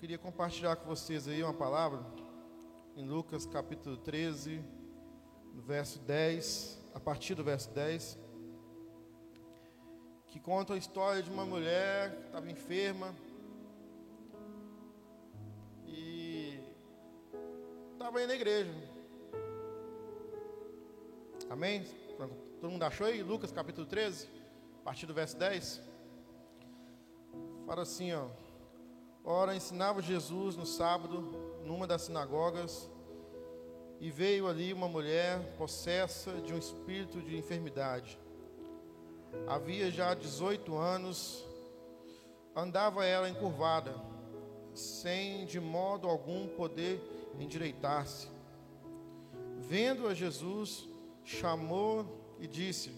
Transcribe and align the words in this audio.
queria 0.00 0.16
compartilhar 0.16 0.76
com 0.76 0.86
vocês 0.86 1.28
aí 1.28 1.42
uma 1.42 1.52
palavra 1.52 2.02
em 2.96 3.04
Lucas 3.04 3.44
capítulo 3.44 3.98
13, 3.98 4.64
no 5.52 5.60
verso 5.60 5.98
10, 5.98 6.80
a 6.94 6.98
partir 6.98 7.34
do 7.34 7.44
verso 7.44 7.68
10, 7.72 8.18
que 10.26 10.40
conta 10.40 10.72
a 10.72 10.78
história 10.78 11.22
de 11.22 11.28
uma 11.28 11.44
mulher 11.44 12.16
que 12.16 12.26
estava 12.28 12.50
enferma 12.50 13.14
e 15.86 16.58
estava 17.92 18.20
aí 18.20 18.26
na 18.26 18.34
igreja. 18.36 18.72
Amém? 21.50 21.84
Todo 22.58 22.70
mundo 22.70 22.84
achou 22.84 23.06
aí? 23.06 23.22
Lucas 23.22 23.52
capítulo 23.52 23.86
13, 23.86 24.30
a 24.80 24.82
partir 24.82 25.04
do 25.04 25.12
verso 25.12 25.36
10. 25.36 25.82
Fala 27.66 27.82
assim, 27.82 28.14
ó. 28.14 28.30
Ora, 29.32 29.54
ensinava 29.54 30.02
Jesus 30.02 30.56
no 30.56 30.66
sábado, 30.66 31.20
numa 31.64 31.86
das 31.86 32.02
sinagogas, 32.02 32.90
e 34.00 34.10
veio 34.10 34.48
ali 34.48 34.72
uma 34.72 34.88
mulher 34.88 35.54
possessa 35.56 36.32
de 36.40 36.52
um 36.52 36.58
espírito 36.58 37.22
de 37.22 37.36
enfermidade. 37.36 38.18
Havia 39.46 39.88
já 39.88 40.14
18 40.14 40.76
anos, 40.76 41.46
andava 42.56 43.04
ela 43.04 43.30
encurvada, 43.30 43.94
sem 44.74 45.46
de 45.46 45.60
modo 45.60 46.08
algum 46.08 46.48
poder 46.48 47.00
endireitar-se. 47.38 48.26
Vendo 49.60 50.08
a 50.08 50.12
Jesus, 50.12 50.88
chamou 51.22 52.34
e 52.40 52.48
disse: 52.48 52.90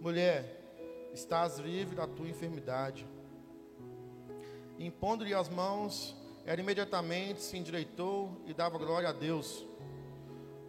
Mulher, 0.00 1.10
estás 1.12 1.58
livre 1.58 1.96
da 1.96 2.06
tua 2.06 2.28
enfermidade. 2.28 3.06
Impondo-lhe 4.78 5.32
as 5.32 5.48
mãos, 5.48 6.14
ela 6.44 6.60
imediatamente 6.60 7.42
se 7.42 7.56
endireitou 7.56 8.40
e 8.46 8.52
dava 8.52 8.78
glória 8.78 9.08
a 9.08 9.12
Deus. 9.12 9.66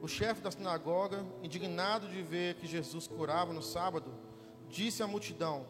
O 0.02 0.08
chefe 0.08 0.42
da 0.42 0.52
sinagoga, 0.52 1.26
indignado 1.44 2.08
de 2.08 2.22
ver 2.22 2.56
que 2.56 2.68
Jesus 2.68 3.08
curava 3.08 3.52
no 3.52 3.62
sábado, 3.62 4.14
disse 4.70 5.04
à 5.04 5.08
multidão: 5.08 5.66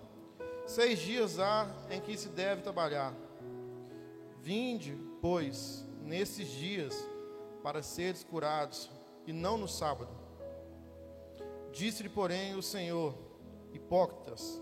Seis 0.65 0.99
dias 0.99 1.39
há 1.39 1.67
em 1.89 2.01
que 2.01 2.17
se 2.17 2.29
deve 2.29 2.61
trabalhar. 2.61 3.13
Vinde, 4.41 4.97
pois, 5.21 5.85
nesses 6.03 6.47
dias, 6.49 6.95
para 7.63 7.81
seres 7.81 8.23
curados, 8.23 8.89
e 9.25 9.33
não 9.33 9.57
no 9.57 9.67
sábado. 9.67 10.11
Disse-lhe, 11.71 12.09
porém, 12.09 12.55
o 12.55 12.61
Senhor: 12.61 13.13
Hipócritas, 13.73 14.61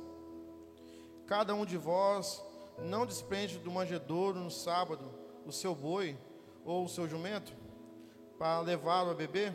cada 1.25 1.53
um 1.55 1.65
de 1.65 1.77
vós 1.77 2.43
não 2.79 3.05
desprende 3.05 3.57
do 3.57 3.71
manjedouro 3.71 4.39
no 4.39 4.51
sábado 4.51 5.09
o 5.45 5.51
seu 5.51 5.73
boi 5.75 6.17
ou 6.63 6.85
o 6.85 6.89
seu 6.89 7.07
jumento 7.07 7.53
para 8.37 8.59
levá-lo 8.61 9.11
a 9.11 9.13
beber? 9.13 9.53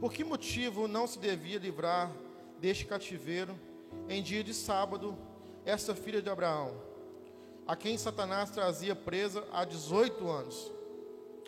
Por 0.00 0.12
que 0.12 0.22
motivo 0.22 0.86
não 0.86 1.06
se 1.06 1.18
devia 1.18 1.58
livrar 1.58 2.12
deste 2.60 2.84
cativeiro 2.84 3.58
em 4.08 4.22
dia 4.22 4.44
de 4.44 4.54
sábado 4.54 5.16
esta 5.64 5.94
filha 5.94 6.22
de 6.22 6.30
Abraão, 6.30 6.74
a 7.66 7.76
quem 7.76 7.98
Satanás 7.98 8.50
trazia 8.50 8.94
presa 8.94 9.44
há 9.52 9.64
18 9.64 10.28
anos? 10.28 10.72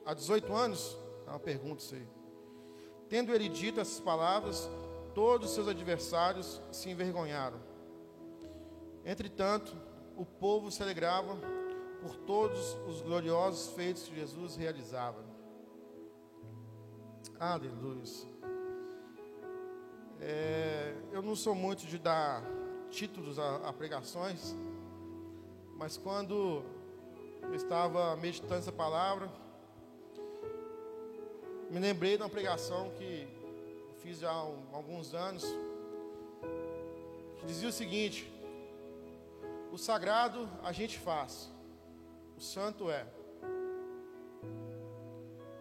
Há 0.05 0.15
18 0.15 0.53
anos? 0.53 0.99
É 1.27 1.31
uma 1.31 1.39
pergunta 1.39 1.83
isso 1.83 1.95
aí. 1.95 2.07
Tendo 3.09 3.35
ele 3.35 3.49
dito 3.49 3.81
essas 3.81 4.01
palavras, 4.01 4.69
todos 5.15 5.49
os 5.49 5.55
seus 5.55 5.69
adversários 5.69 6.61
se 6.71 6.91
envergonharam. 6.91 7.61
Entretanto, 9.05 9.75
o 10.21 10.27
povo 10.27 10.71
se 10.71 10.83
alegrava 10.83 11.35
por 12.03 12.15
todos 12.15 12.77
os 12.87 13.01
gloriosos 13.01 13.73
feitos 13.75 14.03
que 14.03 14.15
Jesus 14.15 14.55
realizava. 14.55 15.25
Aleluia. 17.39 18.03
É, 20.21 20.95
eu 21.11 21.23
não 21.23 21.35
sou 21.35 21.55
muito 21.55 21.87
de 21.87 21.99
dar 21.99 22.43
títulos 22.91 23.39
a, 23.39 23.69
a 23.69 23.73
pregações, 23.73 24.55
mas 25.79 25.97
quando 25.97 26.63
eu 27.43 27.55
estava 27.55 28.15
meditando 28.17 28.57
essa 28.57 28.73
palavra, 28.73 29.27
me 31.71 31.79
lembrei 31.79 32.19
de 32.19 32.23
uma 32.23 32.29
pregação 32.29 32.91
que 32.91 33.27
fiz 34.03 34.23
há 34.23 34.31
alguns 34.31 35.15
anos, 35.15 35.47
que 37.39 37.47
dizia 37.47 37.71
o 37.71 37.73
seguinte: 37.73 38.31
o 39.73 39.79
sagrado 39.79 40.49
a 40.63 40.73
gente 40.73 40.99
faz, 40.99 41.51
o 42.37 42.41
santo 42.41 42.91
é. 42.91 43.07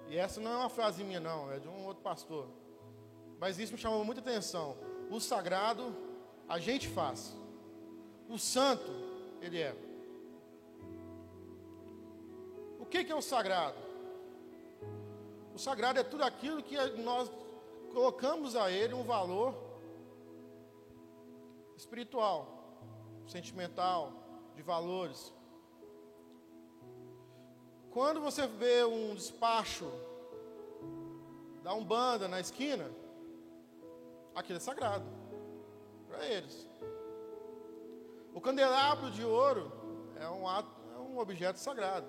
E 0.08 0.18
essa 0.18 0.42
não 0.42 0.52
é 0.52 0.56
uma 0.58 0.70
frase 0.70 1.03
minha, 1.03 1.20
não, 1.20 1.52
é 1.52 1.59
de 1.59 1.68
um 1.68 1.86
outro 1.86 2.02
pastor. 2.02 2.48
Mas 3.40 3.59
isso 3.59 3.74
me 3.74 3.78
chamou 3.78 4.03
muita 4.03 4.22
atenção. 4.22 4.75
O 5.12 5.19
sagrado 5.19 5.96
a 6.48 6.58
gente 6.58 6.88
faz, 6.88 7.36
o 8.28 8.38
santo 8.40 8.92
ele 9.42 9.62
é. 9.62 9.75
O 12.80 12.86
que, 12.86 13.03
que 13.03 13.12
é 13.12 13.16
o 13.16 13.22
sagrado? 13.22 13.78
O 15.53 15.59
sagrado 15.59 16.00
é 16.00 16.03
tudo 16.03 16.24
aquilo 16.24 16.64
que 16.64 16.75
nós 17.02 17.31
colocamos 17.94 18.56
a 18.56 18.72
ele 18.72 18.94
um 18.94 19.03
valor 19.03 19.53
espiritual 21.78 22.59
sentimental, 23.29 24.12
de 24.56 24.63
valores. 24.63 25.31
Quando 27.91 28.19
você 28.19 28.47
vê 28.47 28.84
um 28.84 29.13
despacho 29.13 29.90
da 31.63 31.73
Umbanda 31.73 32.28
na 32.28 32.39
esquina, 32.39 32.89
aquilo 34.35 34.57
é 34.57 34.59
sagrado 34.59 35.06
para 36.07 36.25
eles. 36.25 36.68
O 38.34 38.41
candelabro 38.41 39.12
de 39.12 39.23
ouro 39.23 39.72
é 40.19 40.28
um, 40.29 40.47
ato, 40.47 40.75
é 40.95 41.00
um 41.00 41.19
objeto 41.19 41.59
sagrado. 41.59 42.07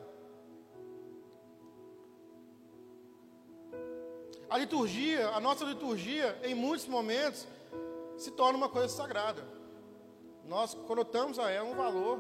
A 4.49 4.59
liturgia, 4.59 5.29
a 5.31 5.41
nossa 5.41 5.65
liturgia, 5.65 6.39
em 6.43 6.55
muitos 6.55 6.87
momentos, 6.87 7.47
se 8.17 8.31
torna 8.33 8.57
uma 8.57 8.69
coisa 8.69 8.89
sagrada 8.89 9.60
nós 10.51 10.75
conotamos 10.75 11.39
a 11.39 11.49
ela 11.49 11.71
um 11.71 11.77
valor 11.77 12.19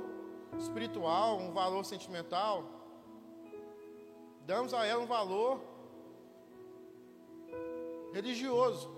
espiritual, 0.56 1.38
um 1.38 1.50
valor 1.50 1.84
sentimental, 1.84 2.64
damos 4.46 4.72
a 4.72 4.86
ela 4.86 5.02
um 5.02 5.06
valor 5.06 5.60
religioso. 8.12 8.88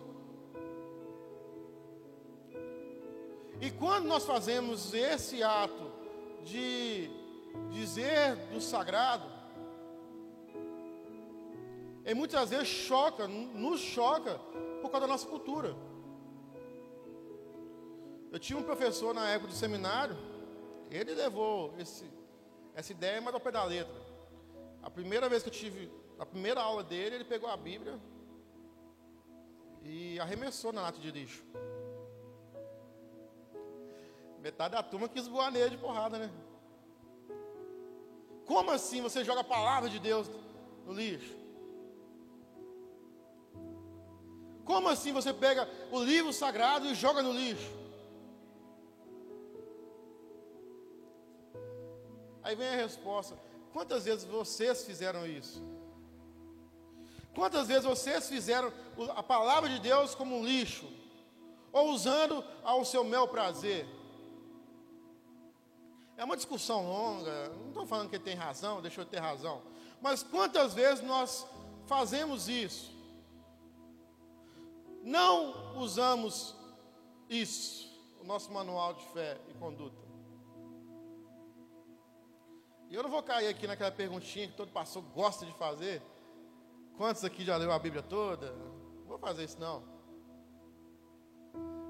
E 3.58 3.70
quando 3.70 4.04
nós 4.04 4.26
fazemos 4.26 4.92
esse 4.92 5.42
ato 5.42 5.90
de 6.44 7.08
dizer 7.70 8.36
do 8.52 8.60
sagrado, 8.60 9.24
e 12.04 12.12
muitas 12.12 12.50
vezes 12.50 12.68
choca, 12.68 13.26
nos 13.26 13.80
choca 13.80 14.38
por 14.82 14.90
causa 14.90 15.06
da 15.06 15.12
nossa 15.14 15.26
cultura. 15.26 15.74
Eu 18.32 18.38
tinha 18.38 18.58
um 18.58 18.62
professor 18.62 19.12
na 19.12 19.28
época 19.28 19.52
do 19.52 19.54
seminário, 19.54 20.16
ele 20.90 21.14
levou 21.14 21.74
esse, 21.78 22.10
essa 22.74 22.90
ideia, 22.90 23.20
mas 23.20 23.34
ao 23.34 23.40
pé 23.40 23.50
da 23.50 23.62
letra. 23.62 23.94
A 24.82 24.88
primeira 24.88 25.28
vez 25.28 25.42
que 25.42 25.50
eu 25.50 25.52
tive, 25.52 25.92
a 26.18 26.24
primeira 26.24 26.62
aula 26.62 26.82
dele, 26.82 27.16
ele 27.16 27.24
pegou 27.24 27.50
a 27.50 27.56
Bíblia 27.58 28.00
e 29.84 30.18
arremessou 30.18 30.72
na 30.72 30.80
lata 30.80 30.98
de 30.98 31.10
lixo. 31.10 31.44
Metade 34.40 34.72
da 34.76 34.82
turma 34.82 35.10
quis 35.10 35.26
voar 35.28 35.52
nele 35.52 35.70
de 35.70 35.76
porrada, 35.76 36.18
né? 36.18 36.30
Como 38.46 38.70
assim 38.70 39.02
você 39.02 39.22
joga 39.22 39.42
a 39.42 39.44
palavra 39.44 39.90
de 39.90 39.98
Deus 39.98 40.30
no 40.86 40.94
lixo? 40.94 41.36
Como 44.64 44.88
assim 44.88 45.12
você 45.12 45.34
pega 45.34 45.68
o 45.90 46.02
livro 46.02 46.32
sagrado 46.32 46.86
e 46.86 46.94
joga 46.94 47.22
no 47.22 47.30
lixo? 47.30 47.81
Aí 52.52 52.56
vem 52.56 52.68
a 52.68 52.76
resposta: 52.76 53.34
quantas 53.72 54.04
vezes 54.04 54.24
vocês 54.24 54.84
fizeram 54.84 55.26
isso? 55.26 55.62
Quantas 57.34 57.66
vezes 57.66 57.84
vocês 57.84 58.28
fizeram 58.28 58.70
a 59.16 59.22
palavra 59.22 59.70
de 59.70 59.78
Deus 59.78 60.14
como 60.14 60.36
um 60.36 60.44
lixo? 60.44 60.86
Ou 61.72 61.92
usando 61.92 62.44
ao 62.62 62.84
seu 62.84 63.02
mel 63.04 63.26
prazer? 63.26 63.86
É 66.14 66.22
uma 66.22 66.36
discussão 66.36 66.86
longa, 66.86 67.48
não 67.48 67.68
estou 67.68 67.86
falando 67.86 68.10
que 68.10 68.18
tem 68.18 68.34
razão, 68.34 68.82
deixou 68.82 69.02
de 69.02 69.10
ter 69.10 69.18
razão. 69.18 69.62
Mas 70.02 70.22
quantas 70.22 70.74
vezes 70.74 71.02
nós 71.02 71.46
fazemos 71.86 72.48
isso? 72.48 72.92
Não 75.02 75.78
usamos 75.78 76.54
isso, 77.30 77.90
o 78.20 78.24
nosso 78.24 78.52
manual 78.52 78.92
de 78.92 79.04
fé 79.06 79.40
e 79.48 79.54
conduta. 79.54 80.01
E 82.92 82.94
eu 82.94 83.02
não 83.02 83.08
vou 83.08 83.22
cair 83.22 83.48
aqui 83.48 83.66
naquela 83.66 83.90
perguntinha 83.90 84.46
que 84.46 84.52
todo 84.52 84.70
pastor 84.70 85.02
gosta 85.14 85.46
de 85.46 85.52
fazer. 85.54 86.02
Quantos 86.98 87.24
aqui 87.24 87.42
já 87.42 87.56
leu 87.56 87.72
a 87.72 87.78
Bíblia 87.78 88.02
toda? 88.02 88.52
Não 88.52 89.06
vou 89.06 89.18
fazer 89.18 89.44
isso 89.44 89.58
não. 89.58 89.82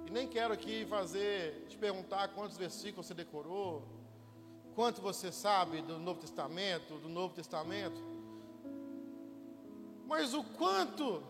E 0.07 0.13
nem 0.13 0.29
quero 0.29 0.55
aqui 0.55 0.87
fazer, 0.87 1.67
te 1.69 1.77
perguntar 1.77 2.29
quantos 2.29 2.57
versículos 2.57 3.05
você 3.05 3.15
decorou, 3.15 3.85
quanto 4.77 5.03
você 5.03 5.33
sabe 5.33 5.83
do 5.83 5.99
Novo 5.99 6.21
Testamento, 6.21 6.97
do 6.99 7.09
Novo 7.09 7.35
Testamento. 7.35 8.01
Mas 10.07 10.33
o 10.35 10.45
quanto 10.45 11.21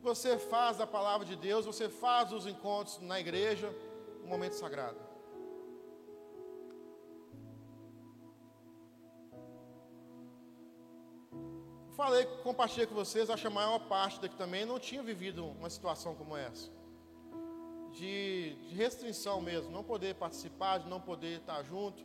você 0.00 0.38
faz 0.38 0.76
da 0.76 0.86
palavra 0.86 1.26
de 1.26 1.34
Deus, 1.34 1.66
você 1.66 1.88
faz 1.88 2.32
os 2.32 2.46
encontros 2.46 3.00
na 3.00 3.18
igreja, 3.18 3.68
um 4.22 4.28
momento 4.28 4.52
sagrado. 4.52 5.09
Falei, 12.00 12.24
compartilhei 12.42 12.86
com 12.86 12.94
vocês, 12.94 13.28
acho 13.28 13.42
que 13.42 13.46
a 13.46 13.50
maior 13.50 13.78
parte 13.80 14.22
daqui 14.22 14.34
também 14.34 14.64
não 14.64 14.78
tinha 14.78 15.02
vivido 15.02 15.44
uma 15.44 15.68
situação 15.68 16.14
como 16.14 16.34
essa. 16.34 16.70
De, 17.92 18.54
de, 18.54 18.74
restrição 18.74 19.38
mesmo, 19.42 19.70
não 19.70 19.84
poder 19.84 20.14
participar, 20.14 20.78
de 20.78 20.88
não 20.88 20.98
poder 20.98 21.40
estar 21.40 21.62
junto, 21.62 22.02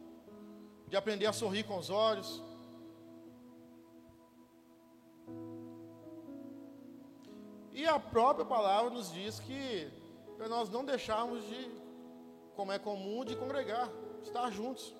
de 0.89 0.97
aprender 0.97 1.27
a 1.27 1.31
sorrir 1.31 1.63
com 1.63 1.77
os 1.77 1.89
olhos. 1.89 2.43
E 7.71 7.85
a 7.85 7.97
própria 7.97 8.45
palavra 8.45 8.89
nos 8.89 9.13
diz 9.13 9.39
que 9.39 9.89
para 10.35 10.49
nós 10.49 10.69
não 10.69 10.83
deixarmos 10.83 11.41
de, 11.45 11.71
como 12.53 12.73
é 12.73 12.79
comum, 12.79 13.23
de 13.23 13.37
congregar, 13.37 13.89
estar 14.21 14.51
juntos. 14.51 14.93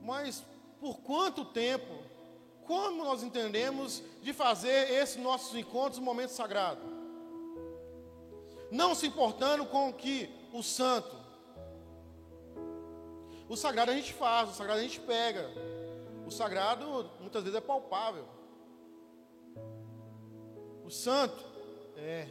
Mas 0.00 0.42
por 0.80 1.00
quanto 1.00 1.44
tempo 1.44 2.13
como 2.66 3.04
nós 3.04 3.22
entendemos 3.22 4.02
de 4.22 4.32
fazer 4.32 4.90
esses 4.90 5.16
nossos 5.16 5.54
encontros 5.54 5.98
um 5.98 6.02
momento 6.02 6.30
sagrado? 6.30 6.80
Não 8.70 8.94
se 8.94 9.06
importando 9.06 9.66
com 9.66 9.90
o 9.90 9.92
que 9.92 10.28
o 10.52 10.62
santo. 10.62 11.16
O 13.48 13.56
sagrado 13.56 13.90
a 13.90 13.94
gente 13.94 14.12
faz, 14.12 14.50
o 14.50 14.54
sagrado 14.54 14.80
a 14.80 14.82
gente 14.82 15.00
pega. 15.00 15.50
O 16.26 16.30
sagrado 16.30 17.10
muitas 17.20 17.42
vezes 17.42 17.58
é 17.58 17.60
palpável. 17.60 18.26
O 20.84 20.90
santo 20.90 21.44
é. 21.96 22.28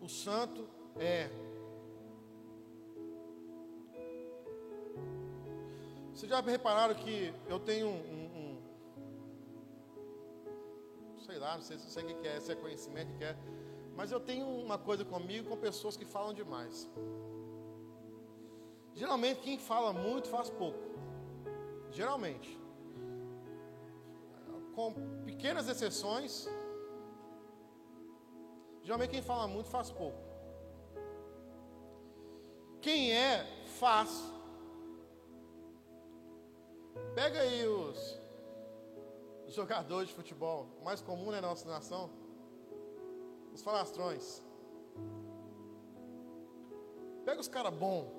O 0.00 0.08
santo 0.08 0.68
é. 0.98 1.43
Vocês 6.14 6.30
já 6.30 6.40
repararam 6.40 6.94
que 6.94 7.34
eu 7.48 7.58
tenho 7.58 7.88
um, 7.88 7.90
um, 7.90 8.62
um 11.16 11.20
sei 11.20 11.38
lá, 11.38 11.56
não 11.56 11.62
sei, 11.62 11.76
não 11.76 11.88
sei 11.88 12.04
o 12.04 12.06
que 12.06 12.28
é, 12.28 12.38
se 12.38 12.52
é 12.52 12.54
conhecimento 12.54 13.18
que 13.18 13.24
é, 13.24 13.36
mas 13.96 14.12
eu 14.12 14.20
tenho 14.20 14.46
uma 14.46 14.78
coisa 14.78 15.04
comigo 15.04 15.48
com 15.48 15.56
pessoas 15.56 15.96
que 15.96 16.04
falam 16.04 16.32
demais. 16.32 16.88
Geralmente 18.94 19.40
quem 19.40 19.58
fala 19.58 19.92
muito 19.92 20.28
faz 20.28 20.48
pouco. 20.50 20.78
Geralmente. 21.90 22.60
Com 24.76 24.92
pequenas 25.24 25.68
exceções, 25.68 26.48
geralmente 28.82 29.10
quem 29.10 29.22
fala 29.22 29.48
muito 29.48 29.68
faz 29.68 29.90
pouco. 29.90 30.18
Quem 32.80 33.12
é, 33.12 33.44
faz. 33.80 34.32
Pega 37.14 37.40
aí 37.40 37.66
os, 37.66 38.18
jogadores 39.48 40.08
de 40.08 40.14
futebol, 40.14 40.66
mais 40.82 41.00
comum 41.00 41.30
né, 41.30 41.40
na 41.40 41.46
nossa 41.46 41.68
nação, 41.68 42.10
os 43.52 43.62
falastrões. 43.62 44.42
Pega 47.24 47.40
os 47.40 47.46
caras 47.46 47.72
bons. 47.72 48.10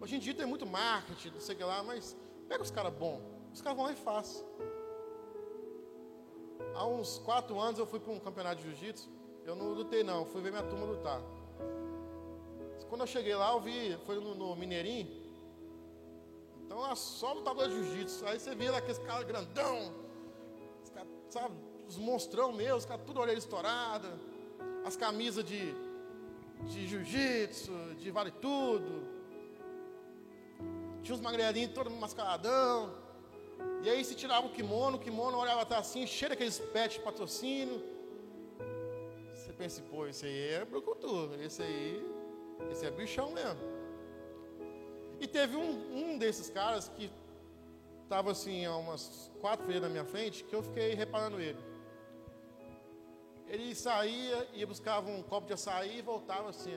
Hoje 0.00 0.14
em 0.14 0.18
dia 0.20 0.34
tem 0.34 0.46
muito 0.46 0.64
marketing, 0.64 1.30
não 1.30 1.40
sei 1.40 1.56
o 1.56 1.58
que 1.58 1.64
lá, 1.64 1.82
mas 1.82 2.16
pega 2.48 2.62
os 2.62 2.70
caras 2.70 2.94
bons. 2.94 3.20
Os 3.52 3.60
caras 3.60 3.76
vão 3.76 3.86
lá 3.86 3.92
e 3.92 3.96
faz. 3.96 4.44
Há 6.76 6.86
uns 6.86 7.18
quatro 7.18 7.58
anos 7.58 7.80
eu 7.80 7.86
fui 7.86 7.98
para 7.98 8.12
um 8.12 8.20
campeonato 8.20 8.62
de 8.62 8.68
jiu-jitsu. 8.68 9.10
Eu 9.44 9.56
não 9.56 9.72
lutei 9.72 10.04
não, 10.04 10.24
fui 10.26 10.40
ver 10.40 10.52
minha 10.52 10.62
turma 10.62 10.86
lutar. 10.86 11.20
Quando 12.88 13.00
eu 13.00 13.06
cheguei 13.06 13.34
lá, 13.34 13.52
eu 13.52 13.60
vi, 13.60 13.96
foi 14.06 14.20
no, 14.20 14.34
no 14.34 14.54
Mineirinho, 14.54 15.17
então 16.68 16.86
é 16.86 16.94
só 16.94 17.32
lutador 17.32 17.66
de 17.66 17.76
jiu-jitsu. 17.76 18.26
Aí 18.26 18.38
você 18.38 18.54
lá 18.54 18.76
aqueles 18.76 18.98
caras 18.98 19.24
grandão, 19.24 19.90
caras, 20.92 21.08
sabe, 21.30 21.54
os 21.88 21.96
monstrão 21.96 22.52
mesmo, 22.52 22.76
os 22.76 22.84
caras 22.84 23.06
tudo 23.06 23.20
orelha 23.20 23.38
estourada, 23.38 24.06
as 24.84 24.94
camisas 24.94 25.42
de, 25.42 25.74
de 26.64 26.86
jiu-jitsu, 26.86 27.72
de 27.96 28.10
vale 28.10 28.30
tudo. 28.32 29.08
Tinha 31.02 31.14
uns 31.14 31.22
magrelinhos 31.22 31.72
todo 31.72 31.90
mascaradão. 31.90 32.92
E 33.82 33.88
aí 33.88 34.04
se 34.04 34.14
tirava 34.14 34.46
o 34.46 34.50
kimono, 34.50 34.98
o 34.98 35.00
kimono 35.00 35.38
olhava 35.38 35.62
até 35.62 35.74
assim, 35.74 36.06
cheio 36.06 36.28
daqueles 36.28 36.58
pets 36.58 36.98
de 36.98 37.02
patrocínio. 37.02 37.82
Você 39.34 39.54
pensa, 39.54 39.80
pô, 39.90 40.06
esse 40.06 40.26
aí 40.26 40.48
é 40.50 40.64
brucutu, 40.66 41.30
esse 41.40 41.62
aí, 41.62 42.06
esse 42.70 42.84
é 42.84 42.90
bichão 42.90 43.30
mesmo. 43.30 43.77
E 45.20 45.26
teve 45.26 45.56
um, 45.56 46.12
um 46.12 46.18
desses 46.18 46.48
caras 46.48 46.88
que 46.88 47.10
estava 48.04 48.30
assim, 48.30 48.64
a 48.64 48.76
umas 48.76 49.30
quatro 49.40 49.66
fileiras 49.66 49.88
na 49.88 49.92
minha 49.92 50.04
frente, 50.04 50.44
que 50.44 50.54
eu 50.54 50.62
fiquei 50.62 50.94
reparando 50.94 51.40
ele. 51.40 51.58
Ele 53.46 53.74
saía, 53.74 54.48
ia 54.52 54.66
buscava 54.66 55.10
um 55.10 55.22
copo 55.22 55.46
de 55.46 55.54
açaí 55.54 55.98
e 55.98 56.02
voltava 56.02 56.50
assim, 56.50 56.74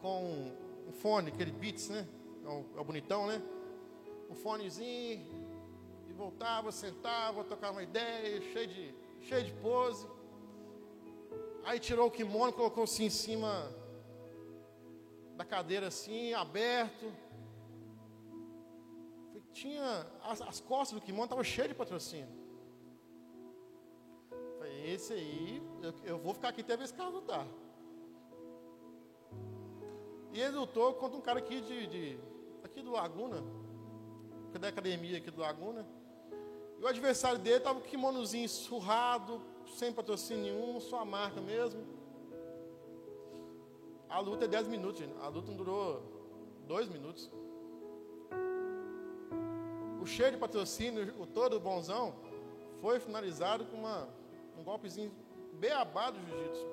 com 0.00 0.52
um 0.88 0.92
fone, 0.92 1.30
aquele 1.30 1.50
Beats, 1.50 1.88
né? 1.88 2.06
É 2.44 2.48
o, 2.48 2.64
é 2.76 2.80
o 2.80 2.84
bonitão, 2.84 3.26
né? 3.26 3.42
Um 4.30 4.34
fonezinho, 4.34 5.26
e 6.08 6.12
voltava, 6.12 6.70
sentava, 6.70 7.42
tocava 7.42 7.72
uma 7.72 7.82
ideia, 7.82 8.40
cheio 8.52 8.66
de, 8.68 8.94
cheio 9.22 9.44
de 9.44 9.52
pose. 9.54 10.06
Aí 11.64 11.80
tirou 11.80 12.06
o 12.06 12.10
kimono, 12.10 12.52
colocou 12.52 12.84
assim 12.84 13.06
em 13.06 13.10
cima 13.10 13.70
da 15.36 15.44
cadeira 15.44 15.88
assim, 15.88 16.32
aberto 16.34 17.12
tinha 19.52 20.06
as, 20.22 20.40
as 20.42 20.60
costas 20.60 20.98
do 20.98 21.04
kimono 21.04 21.24
estavam 21.24 21.44
cheias 21.44 21.68
de 21.68 21.74
patrocínio. 21.74 22.28
Falei, 24.58 24.92
esse 24.92 25.12
aí, 25.12 25.62
eu, 25.82 25.94
eu 26.04 26.18
vou 26.18 26.34
ficar 26.34 26.48
aqui 26.48 26.60
até 26.60 26.76
ver 26.76 26.84
esse 26.84 26.94
cara 26.94 27.08
lutar. 27.08 27.46
E 30.32 30.40
ele 30.40 30.56
lutou 30.56 30.94
contra 30.94 31.18
um 31.18 31.20
cara 31.20 31.38
aqui 31.40 31.60
de, 31.60 31.86
de 31.86 32.18
aqui 32.62 32.82
do 32.82 32.92
Laguna, 32.92 33.42
é 34.54 34.58
da 34.58 34.68
academia 34.68 35.18
aqui 35.18 35.30
do 35.30 35.40
Laguna. 35.40 35.86
E 36.78 36.82
o 36.82 36.86
adversário 36.86 37.38
dele 37.38 37.56
estava 37.56 37.80
com 37.80 37.86
o 37.86 37.88
kimonozinho 37.88 38.48
surrado, 38.48 39.42
sem 39.76 39.92
patrocínio 39.92 40.42
nenhum, 40.42 40.80
só 40.80 41.00
a 41.00 41.04
marca 41.04 41.40
mesmo. 41.40 41.84
A 44.08 44.18
luta 44.20 44.44
é 44.44 44.48
10 44.48 44.68
minutos, 44.68 45.00
gente. 45.00 45.14
A 45.20 45.28
luta 45.28 45.48
não 45.48 45.56
durou 45.56 46.02
2 46.66 46.88
minutos 46.88 47.30
o 50.00 50.06
cheio 50.06 50.32
de 50.32 50.38
patrocínio, 50.38 51.14
o 51.18 51.26
todo 51.26 51.60
bonzão, 51.60 52.14
foi 52.80 52.98
finalizado 52.98 53.66
com 53.66 53.76
uma, 53.76 54.08
um 54.58 54.62
golpezinho 54.62 55.12
beabá 55.54 56.10
do 56.10 56.18
jiu-jitsu. 56.18 56.66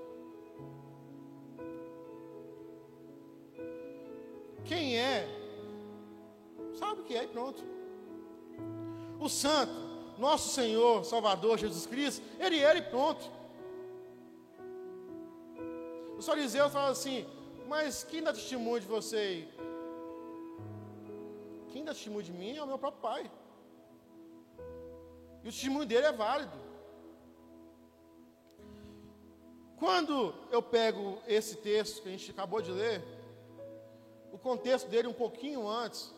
Quem 4.63 4.97
é, 4.97 5.27
sabe 6.77 7.01
o 7.01 7.03
que 7.03 7.15
é 7.15 7.23
e 7.23 7.27
pronto. 7.27 7.63
O 9.19 9.27
santo, 9.27 9.73
nosso 10.17 10.49
Senhor, 10.49 11.03
Salvador 11.03 11.57
Jesus 11.57 11.85
Cristo, 11.85 12.23
ele 12.39 12.59
era 12.59 12.77
e 12.77 12.81
pronto. 12.81 13.29
Os 16.17 16.25
fariseus 16.25 16.71
falam 16.71 16.91
assim, 16.91 17.25
mas 17.67 18.03
quem 18.03 18.23
dá 18.23 18.33
testemunho 18.33 18.79
de 18.79 18.87
você 18.87 19.47
quem 21.71 21.83
dá 21.83 21.93
testemunho 21.93 22.23
de 22.23 22.31
mim 22.31 22.55
é 22.55 22.63
o 22.63 22.67
meu 22.67 22.77
próprio 22.77 23.01
pai. 23.01 23.31
E 25.43 25.47
o 25.47 25.51
testemunho 25.51 25.85
dele 25.85 26.07
é 26.07 26.11
válido. 26.11 26.57
Quando 29.77 30.33
eu 30.51 30.61
pego 30.61 31.19
esse 31.27 31.57
texto 31.57 32.01
que 32.01 32.09
a 32.09 32.11
gente 32.11 32.31
acabou 32.31 32.61
de 32.61 32.71
ler, 32.71 33.03
o 34.31 34.37
contexto 34.37 34.87
dele 34.89 35.07
um 35.07 35.13
pouquinho 35.13 35.67
antes, 35.67 36.13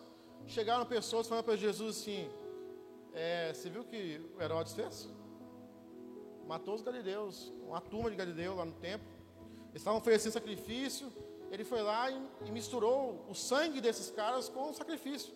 chegaram 0.48 0.86
pessoas 0.86 1.27
falando 1.27 1.46
para 1.46 1.56
Jesus 1.56 1.98
assim: 1.98 2.29
é, 3.13 3.53
Você 3.53 3.70
viu 3.70 3.82
o 3.82 3.86
que 3.86 4.22
o 4.36 4.41
Herodes 4.41 4.74
fez? 4.74 5.10
Matou 6.48 6.74
os 6.74 6.82
galileus, 6.82 7.53
uma 7.68 7.82
turma 7.82 8.10
de 8.10 8.15
Galileu 8.15 8.56
lá 8.56 8.65
no 8.65 8.74
templo. 8.74 9.08
Eles 9.70 9.82
estavam 9.82 10.00
oferecendo 10.00 10.34
sacrifício 10.34 11.13
ele 11.51 11.63
foi 11.63 11.82
lá 11.82 12.10
e, 12.12 12.22
e 12.46 12.51
misturou 12.51 13.25
o 13.27 13.34
sangue 13.34 13.82
desses 13.82 14.12
caras 14.12 14.48
com 14.50 14.70
o 14.70 14.74
sacrifício. 14.74 15.34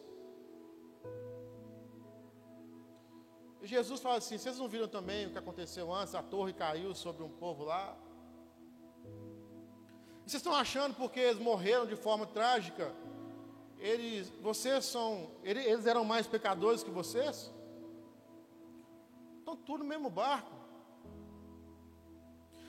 E 3.61 3.67
Jesus 3.67 4.01
fala 4.01 4.17
assim: 4.17 4.37
vocês 4.37 4.57
não 4.57 4.67
viram 4.67 4.87
também 4.87 5.25
o 5.25 5.31
que 5.31 5.37
aconteceu 5.37 5.91
antes? 5.93 6.13
A 6.13 6.21
torre 6.21 6.53
caiu 6.53 6.93
sobre 6.93 7.23
um 7.23 7.29
povo 7.29 7.63
lá. 7.63 7.97
E 10.25 10.29
vocês 10.29 10.41
estão 10.41 10.53
achando 10.53 10.95
porque 10.95 11.19
eles 11.19 11.41
morreram 11.41 11.85
de 11.85 11.95
forma 11.95 12.25
trágica? 12.25 12.93
Eles, 13.79 14.29
vocês 14.41 14.85
são, 14.85 15.31
eles 15.43 15.85
eram 15.85 16.05
mais 16.05 16.27
pecadores 16.27 16.83
que 16.83 16.89
vocês? 16.89 17.51
Estão 19.39 19.55
tudo 19.57 19.79
no 19.79 19.89
mesmo 19.89 20.09
barco. 20.09 20.51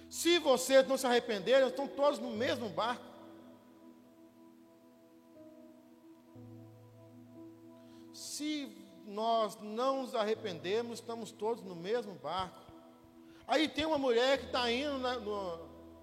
Se 0.09 0.39
vocês 0.39 0.87
não 0.87 0.97
se 0.97 1.07
arrependerem, 1.07 1.69
estão 1.69 1.87
todos 1.87 2.19
no 2.19 2.31
mesmo 2.31 2.69
barco. 2.69 3.14
Se 8.45 8.71
nós 9.07 9.57
não 9.63 10.03
nos 10.03 10.15
arrependemos, 10.15 10.99
estamos 10.99 11.33
todos 11.33 11.65
no 11.65 11.75
mesmo 11.75 12.13
barco. 12.17 12.61
Aí 13.47 13.67
tem 13.67 13.87
uma 13.87 13.97
mulher 13.97 14.37
que 14.37 14.45
está 14.45 14.71
indo 14.71 14.99
na, 14.99 15.19
no, 15.19 15.59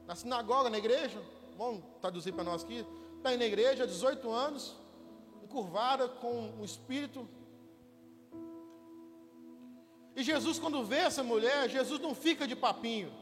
na, 0.07 0.15
sinagoga, 0.15 0.67
na 0.67 0.79
igreja, 0.79 1.21
vamos 1.55 1.83
traduzir 2.01 2.31
para 2.31 2.43
nós 2.43 2.63
aqui, 2.63 2.83
está 3.17 3.31
indo 3.31 3.41
na 3.41 3.45
igreja 3.45 3.83
há 3.83 3.85
18 3.85 4.27
anos, 4.31 4.75
encurvada 5.43 6.09
com 6.09 6.59
o 6.59 6.65
espírito. 6.65 7.29
E 10.15 10.23
Jesus, 10.23 10.57
quando 10.57 10.83
vê 10.83 10.97
essa 10.97 11.21
mulher, 11.21 11.69
Jesus 11.69 11.99
não 11.99 12.15
fica 12.15 12.47
de 12.47 12.55
papinho. 12.55 13.13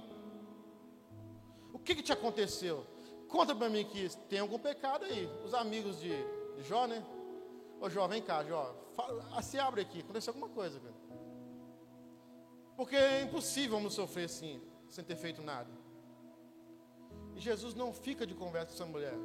O 1.74 1.80
que, 1.80 1.94
que 1.94 2.04
te 2.04 2.14
aconteceu? 2.14 2.88
Conta 3.28 3.54
para 3.54 3.68
mim 3.68 3.84
que 3.84 4.08
tem 4.30 4.40
algum 4.40 4.58
pecado 4.58 5.04
aí. 5.04 5.30
Os 5.44 5.54
amigos 5.54 6.00
de, 6.00 6.14
de 6.56 6.64
Jó, 6.64 6.88
né? 6.88 7.06
Ô 7.82 7.90
Jó, 7.90 8.08
vem 8.08 8.22
cá, 8.22 8.46
Jó. 8.46 8.88
Ah, 9.32 9.42
se 9.42 9.58
abre 9.58 9.82
aqui, 9.82 10.00
aconteceu 10.00 10.34
alguma 10.34 10.50
coisa, 10.50 10.80
cara. 10.80 10.96
Porque 12.76 12.96
é 12.96 13.22
impossível 13.22 13.78
vamos 13.78 13.94
sofrer 13.94 14.26
assim, 14.26 14.62
sem 14.88 15.04
ter 15.04 15.16
feito 15.16 15.42
nada. 15.42 15.70
E 17.36 17.40
Jesus 17.40 17.74
não 17.76 17.94
fica 17.94 18.26
de 18.26 18.34
conversa 18.34 18.68
com 18.68 18.74
essa 18.74 18.86
mulher. 18.86 19.18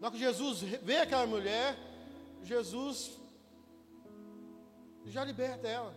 Na 0.00 0.08
hora 0.08 0.10
que 0.10 0.18
Jesus 0.18 0.60
vê 0.60 0.98
aquela 0.98 1.26
mulher, 1.26 1.76
Jesus 2.42 3.18
já 5.04 5.24
liberta 5.24 5.68
ela. 5.68 5.94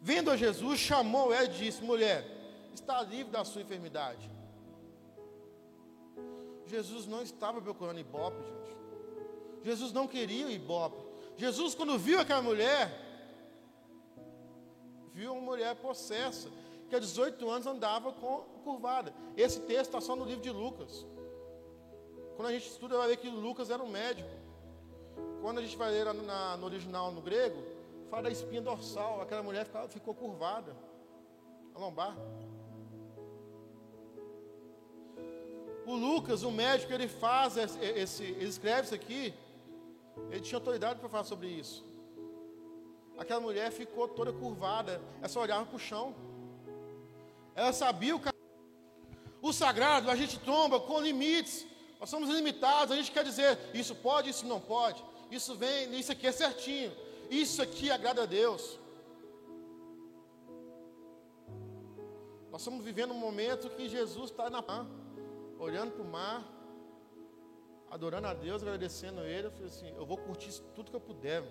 Vendo 0.00 0.30
a 0.30 0.36
Jesus, 0.36 0.78
chamou 0.78 1.32
ela 1.32 1.44
e 1.44 1.48
disse: 1.48 1.82
Mulher, 1.82 2.24
está 2.74 3.02
livre 3.02 3.32
da 3.32 3.44
sua 3.44 3.62
enfermidade. 3.62 4.30
Jesus 6.66 7.06
não 7.06 7.22
estava 7.22 7.60
procurando 7.60 8.00
ibope, 8.00 8.42
gente. 8.42 8.85
Jesus 9.66 9.92
não 9.92 10.06
queria 10.06 10.46
o 10.46 10.50
ibope. 10.50 11.02
Jesus, 11.36 11.74
quando 11.74 11.98
viu 11.98 12.20
aquela 12.20 12.40
mulher, 12.40 12.88
viu 15.12 15.32
uma 15.32 15.40
mulher 15.40 15.74
possessa, 15.74 16.48
que 16.88 16.94
há 16.94 17.00
18 17.00 17.50
anos 17.50 17.66
andava 17.66 18.12
com, 18.12 18.42
curvada. 18.62 19.12
Esse 19.36 19.58
texto 19.62 19.86
está 19.86 20.00
só 20.00 20.14
no 20.14 20.24
livro 20.24 20.40
de 20.40 20.52
Lucas. 20.52 21.04
Quando 22.36 22.46
a 22.46 22.52
gente 22.52 22.68
estuda, 22.68 22.96
vai 22.96 23.08
ver 23.08 23.16
que 23.16 23.28
Lucas 23.28 23.68
era 23.68 23.82
um 23.82 23.88
médico. 23.88 24.30
Quando 25.42 25.58
a 25.58 25.62
gente 25.62 25.76
vai 25.76 25.90
ler 25.90 26.14
na, 26.14 26.56
no 26.56 26.64
original, 26.64 27.10
no 27.10 27.20
grego, 27.20 27.60
fala 28.08 28.22
da 28.22 28.30
espinha 28.30 28.62
dorsal. 28.62 29.20
Aquela 29.20 29.42
mulher 29.42 29.64
ficou, 29.64 29.88
ficou 29.88 30.14
curvada. 30.14 30.76
A 31.74 31.78
lombar. 31.80 32.16
O 35.84 35.96
Lucas, 35.96 36.44
o 36.44 36.52
médico, 36.52 36.92
ele 36.92 37.08
faz 37.08 37.56
esse, 37.56 37.80
esse 37.80 38.22
ele 38.22 38.44
escreve 38.44 38.82
isso 38.82 38.94
aqui 38.94 39.34
ele 40.30 40.40
tinha 40.40 40.58
autoridade 40.58 41.00
para 41.00 41.08
falar 41.08 41.24
sobre 41.24 41.48
isso. 41.48 41.84
Aquela 43.18 43.40
mulher 43.40 43.70
ficou 43.70 44.08
toda 44.08 44.32
curvada, 44.32 45.00
ela 45.18 45.28
só 45.28 45.40
olhava 45.40 45.64
para 45.66 45.76
o 45.76 45.78
chão. 45.78 46.14
Ela 47.54 47.72
sabia 47.72 48.14
o. 48.16 48.20
O 49.40 49.52
sagrado, 49.52 50.10
a 50.10 50.16
gente 50.16 50.38
tomba 50.40 50.80
com 50.80 51.00
limites. 51.00 51.66
Nós 52.00 52.10
somos 52.10 52.28
limitados, 52.28 52.92
a 52.92 52.96
gente 52.96 53.12
quer 53.12 53.24
dizer, 53.24 53.58
isso 53.72 53.94
pode, 53.94 54.30
isso 54.30 54.44
não 54.46 54.60
pode. 54.60 55.02
Isso 55.30 55.54
vem, 55.54 55.98
isso 55.98 56.12
aqui 56.12 56.26
é 56.26 56.32
certinho. 56.32 56.92
Isso 57.30 57.62
aqui 57.62 57.90
agrada 57.90 58.24
a 58.24 58.26
Deus. 58.26 58.78
Nós 62.50 62.60
estamos 62.60 62.84
vivendo 62.84 63.12
um 63.12 63.18
momento 63.18 63.70
que 63.70 63.88
Jesus 63.88 64.30
está 64.30 64.48
na 64.48 64.62
olhando 65.58 65.92
para 65.92 66.02
o 66.02 66.08
mar, 66.08 66.44
adorando 67.90 68.26
a 68.26 68.34
Deus, 68.34 68.62
agradecendo 68.62 69.20
a 69.20 69.26
Ele. 69.26 69.46
Eu 69.46 69.50
falei 69.50 69.66
assim: 69.66 69.94
eu 69.96 70.06
vou 70.06 70.16
curtir 70.16 70.60
tudo 70.74 70.90
que 70.90 70.96
eu 70.96 71.00
puder. 71.00 71.42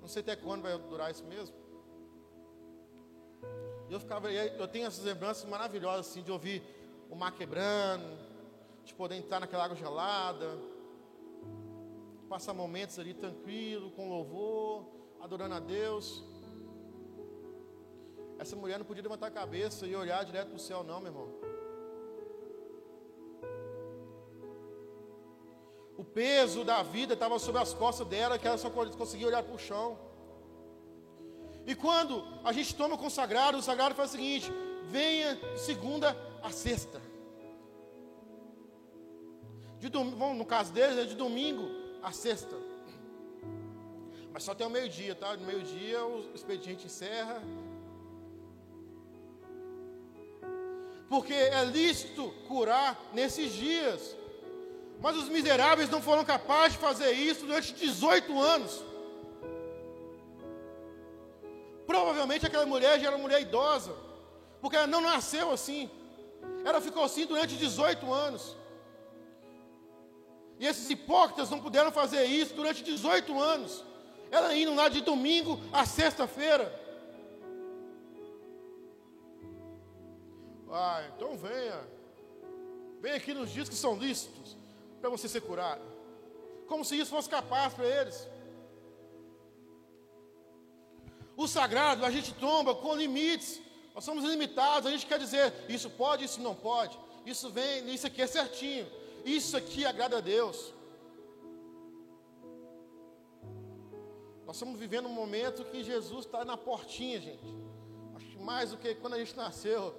Não 0.00 0.08
sei 0.08 0.20
até 0.22 0.34
quando 0.34 0.62
vai 0.62 0.76
durar 0.78 1.10
isso 1.10 1.24
mesmo. 1.24 1.54
E 3.88 3.92
eu 3.92 4.00
ficava, 4.00 4.32
eu 4.32 4.66
tenho 4.68 4.86
essas 4.86 5.04
lembranças 5.04 5.48
maravilhosas 5.48 6.08
assim 6.08 6.22
de 6.22 6.32
ouvir 6.32 6.62
o 7.10 7.14
mar 7.14 7.32
quebrando, 7.32 8.18
de 8.84 8.94
poder 8.94 9.16
entrar 9.16 9.38
naquela 9.38 9.64
água 9.64 9.76
gelada, 9.76 10.58
passar 12.28 12.54
momentos 12.54 12.98
ali 12.98 13.12
tranquilo, 13.12 13.90
com 13.90 14.08
louvor, 14.08 14.86
adorando 15.20 15.54
a 15.54 15.60
Deus. 15.60 16.24
Essa 18.38 18.56
mulher 18.56 18.78
não 18.78 18.86
podia 18.86 19.02
levantar 19.02 19.26
a 19.26 19.30
cabeça 19.30 19.86
e 19.86 19.94
olhar 19.94 20.24
direto 20.24 20.48
para 20.48 20.56
o 20.56 20.58
céu, 20.58 20.82
não, 20.82 20.98
meu 20.98 21.12
irmão. 21.12 21.28
O 26.02 26.04
peso 26.04 26.64
da 26.64 26.82
vida 26.82 27.14
estava 27.14 27.38
sobre 27.38 27.62
as 27.62 27.72
costas 27.72 28.04
dela, 28.08 28.36
que 28.36 28.44
ela 28.44 28.58
só 28.58 28.68
conseguia 28.68 29.28
olhar 29.28 29.40
para 29.44 29.54
o 29.54 29.58
chão. 29.58 29.96
E 31.64 31.76
quando 31.76 32.24
a 32.42 32.52
gente 32.52 32.74
toma 32.74 32.96
o 32.96 32.98
consagrado, 32.98 33.56
o 33.56 33.62
sagrado 33.62 33.94
faz 33.94 34.08
o 34.08 34.12
seguinte: 34.14 34.50
venha 34.86 35.36
de 35.36 35.60
segunda 35.60 36.16
a 36.42 36.50
sexta. 36.50 37.00
De 39.78 39.88
dom, 39.88 40.34
no 40.34 40.44
caso 40.44 40.72
deles, 40.72 40.98
é 40.98 41.04
de 41.04 41.14
domingo 41.14 41.68
a 42.02 42.10
sexta. 42.10 42.56
Mas 44.32 44.42
só 44.42 44.56
tem 44.56 44.66
o 44.66 44.70
meio-dia, 44.70 45.14
tá? 45.14 45.36
No 45.36 45.46
meio-dia 45.46 46.04
o 46.04 46.34
expediente 46.34 46.86
encerra. 46.86 47.40
Porque 51.08 51.32
é 51.32 51.64
lícito 51.64 52.34
curar 52.48 53.00
nesses 53.12 53.52
dias. 53.52 54.16
Mas 55.02 55.16
os 55.16 55.28
miseráveis 55.28 55.90
não 55.90 56.00
foram 56.00 56.24
capazes 56.24 56.74
de 56.74 56.78
fazer 56.78 57.10
isso 57.10 57.44
durante 57.44 57.74
18 57.74 58.40
anos. 58.40 58.80
Provavelmente 61.84 62.46
aquela 62.46 62.64
mulher 62.64 63.00
já 63.00 63.08
era 63.08 63.16
uma 63.16 63.22
mulher 63.22 63.42
idosa, 63.42 63.92
porque 64.60 64.76
ela 64.76 64.86
não 64.86 65.00
nasceu 65.00 65.50
assim. 65.50 65.90
Ela 66.64 66.80
ficou 66.80 67.02
assim 67.02 67.26
durante 67.26 67.56
18 67.56 68.12
anos. 68.12 68.56
E 70.60 70.66
esses 70.68 70.88
hipócritas 70.88 71.50
não 71.50 71.58
puderam 71.58 71.90
fazer 71.90 72.24
isso 72.26 72.54
durante 72.54 72.84
18 72.84 73.40
anos. 73.40 73.84
Ela 74.30 74.54
indo 74.54 74.72
lá 74.72 74.88
de 74.88 75.00
domingo 75.00 75.60
a 75.72 75.84
sexta-feira. 75.84 76.80
Ah, 80.70 81.02
então 81.12 81.36
venha. 81.36 81.80
Venha 83.00 83.16
aqui 83.16 83.34
nos 83.34 83.50
dias 83.50 83.68
que 83.68 83.74
são 83.74 83.96
lícitos 83.96 84.61
para 85.02 85.10
você 85.10 85.28
ser 85.28 85.40
curado. 85.40 85.82
Como 86.68 86.84
se 86.84 86.96
isso 86.96 87.10
fosse 87.10 87.28
capaz 87.28 87.74
para 87.74 87.84
eles. 87.84 88.28
O 91.36 91.48
sagrado 91.48 92.04
a 92.04 92.10
gente 92.10 92.32
tomba 92.34 92.72
com 92.72 92.94
limites. 92.94 93.60
Nós 93.96 94.04
somos 94.04 94.24
limitados. 94.24 94.86
A 94.86 94.92
gente 94.92 95.04
quer 95.04 95.18
dizer 95.18 95.52
isso 95.68 95.90
pode, 95.90 96.24
isso 96.24 96.40
não 96.40 96.54
pode. 96.54 96.96
Isso 97.26 97.50
vem, 97.50 97.92
isso 97.92 98.06
aqui 98.06 98.22
é 98.22 98.28
certinho. 98.28 98.86
Isso 99.24 99.56
aqui 99.56 99.84
agrada 99.84 100.18
a 100.18 100.20
Deus. 100.20 100.72
Nós 104.46 104.54
estamos 104.54 104.78
vivendo 104.78 105.06
um 105.06 105.16
momento 105.22 105.64
que 105.64 105.82
Jesus 105.82 106.26
está 106.26 106.44
na 106.44 106.56
portinha, 106.56 107.20
gente. 107.20 107.44
Acho 108.14 108.26
que 108.26 108.38
mais 108.38 108.70
do 108.70 108.76
que 108.76 108.94
quando 108.94 109.14
a 109.14 109.18
gente 109.18 109.36
nasceu. 109.36 109.94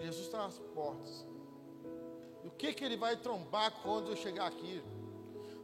Jesus 0.00 0.26
está 0.26 0.38
nas 0.38 0.58
portas. 0.74 1.26
E 2.42 2.48
o 2.48 2.50
que, 2.50 2.72
que 2.72 2.84
ele 2.84 2.96
vai 2.96 3.16
trombar 3.16 3.72
quando 3.82 4.10
eu 4.10 4.16
chegar 4.16 4.46
aqui? 4.46 4.82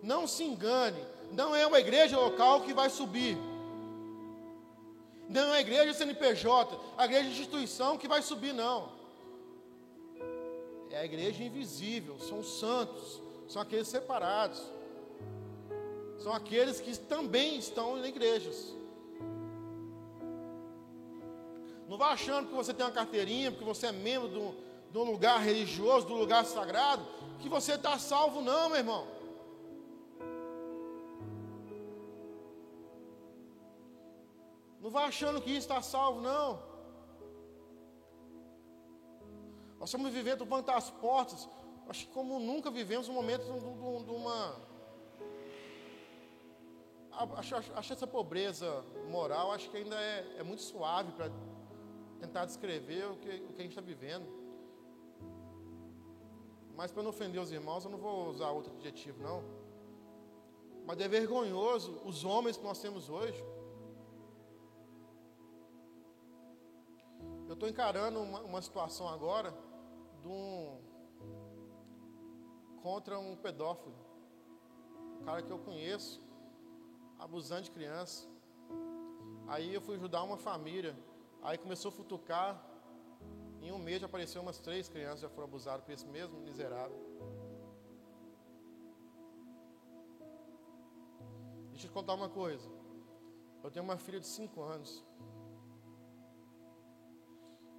Não 0.02 0.26
se 0.26 0.44
engane, 0.44 1.04
não 1.30 1.54
é 1.54 1.66
uma 1.66 1.78
igreja 1.78 2.18
local 2.18 2.62
que 2.62 2.72
vai 2.72 2.88
subir. 2.88 3.36
Não 5.28 5.54
é 5.54 5.58
a 5.58 5.60
igreja 5.60 5.94
CNPJ, 5.94 6.80
a 6.96 7.04
igreja 7.04 7.28
instituição 7.28 7.96
que 7.96 8.08
vai 8.08 8.22
subir, 8.22 8.52
não. 8.52 8.90
É 10.90 10.98
a 10.98 11.04
igreja 11.04 11.44
invisível, 11.44 12.18
são 12.18 12.40
os 12.40 12.58
santos, 12.58 13.22
são 13.48 13.62
aqueles 13.62 13.86
separados. 13.86 14.60
São 16.18 16.32
aqueles 16.32 16.80
que 16.80 16.98
também 16.98 17.58
estão 17.58 17.96
em 17.98 18.06
igrejas. 18.06 18.74
Não 21.90 21.98
vá 21.98 22.10
achando 22.12 22.48
que 22.48 22.54
você 22.54 22.72
tem 22.72 22.86
uma 22.86 22.92
carteirinha, 22.92 23.50
porque 23.50 23.64
você 23.64 23.88
é 23.88 23.92
membro 23.92 24.28
de 24.92 24.96
um, 24.96 25.02
lugar 25.02 25.40
religioso, 25.40 26.06
do 26.06 26.14
lugar 26.14 26.44
sagrado, 26.44 27.04
que 27.40 27.48
você 27.48 27.72
está 27.72 27.98
salvo, 27.98 28.40
não, 28.40 28.68
meu 28.68 28.78
irmão. 28.78 29.08
Não 34.80 34.88
vá 34.88 35.06
achando 35.06 35.42
que 35.42 35.50
está 35.50 35.82
salvo, 35.82 36.20
não. 36.20 36.62
Nós 39.80 39.88
estamos 39.88 40.12
vivendo 40.12 40.46
quanto 40.46 40.70
as 40.70 40.90
portas, 40.90 41.48
acho 41.88 42.06
que 42.06 42.12
como 42.12 42.38
nunca 42.38 42.70
vivemos 42.70 43.08
um 43.08 43.14
momento 43.14 43.42
de, 44.04 44.10
uma. 44.12 44.54
Acho, 47.36 47.56
acho, 47.56 47.92
essa 47.92 48.06
pobreza 48.06 48.84
moral, 49.08 49.50
acho 49.50 49.68
que 49.68 49.78
ainda 49.78 49.96
é, 50.00 50.36
é 50.38 50.42
muito 50.44 50.62
suave 50.62 51.10
para 51.10 51.28
tentar 52.20 52.44
descrever 52.44 53.04
o 53.06 53.16
que, 53.16 53.28
o 53.28 53.52
que 53.52 53.60
a 53.60 53.62
gente 53.62 53.72
está 53.72 53.80
vivendo. 53.80 54.26
Mas 56.76 56.92
para 56.92 57.02
não 57.02 57.10
ofender 57.10 57.40
os 57.40 57.50
irmãos, 57.50 57.84
eu 57.84 57.90
não 57.90 57.98
vou 57.98 58.28
usar 58.28 58.50
outro 58.50 58.72
adjetivo, 58.74 59.22
não. 59.22 59.42
Mas 60.86 61.00
é 61.00 61.08
vergonhoso 61.08 62.00
os 62.04 62.24
homens 62.24 62.56
que 62.56 62.64
nós 62.64 62.80
temos 62.80 63.08
hoje. 63.08 63.42
Eu 67.48 67.54
estou 67.54 67.68
encarando 67.68 68.20
uma, 68.20 68.40
uma 68.40 68.62
situação 68.62 69.08
agora 69.08 69.52
de 70.22 70.28
um, 70.28 70.78
contra 72.82 73.18
um 73.18 73.36
pedófilo. 73.36 73.94
Um 75.20 75.24
cara 75.24 75.42
que 75.42 75.50
eu 75.50 75.58
conheço, 75.58 76.22
abusando 77.18 77.62
de 77.62 77.70
criança. 77.70 78.26
Aí 79.48 79.74
eu 79.74 79.80
fui 79.80 79.96
ajudar 79.96 80.22
uma 80.22 80.36
família. 80.36 80.96
Aí 81.42 81.56
começou 81.58 81.88
a 81.90 81.92
futucar. 81.92 82.50
Em 83.62 83.72
um 83.72 83.78
mês 83.78 84.00
já 84.00 84.06
apareceu 84.06 84.40
umas 84.42 84.58
três 84.58 84.88
crianças 84.88 85.20
já 85.20 85.28
foram 85.28 85.48
abusadas 85.48 85.84
por 85.84 85.92
esse 85.92 86.06
mesmo 86.06 86.38
miserável. 86.40 86.98
Deixa 91.70 91.86
eu 91.86 91.90
te 91.90 91.94
contar 91.94 92.14
uma 92.14 92.28
coisa. 92.28 92.68
Eu 93.62 93.70
tenho 93.70 93.84
uma 93.84 93.96
filha 93.96 94.20
de 94.20 94.26
cinco 94.26 94.62
anos. 94.62 95.04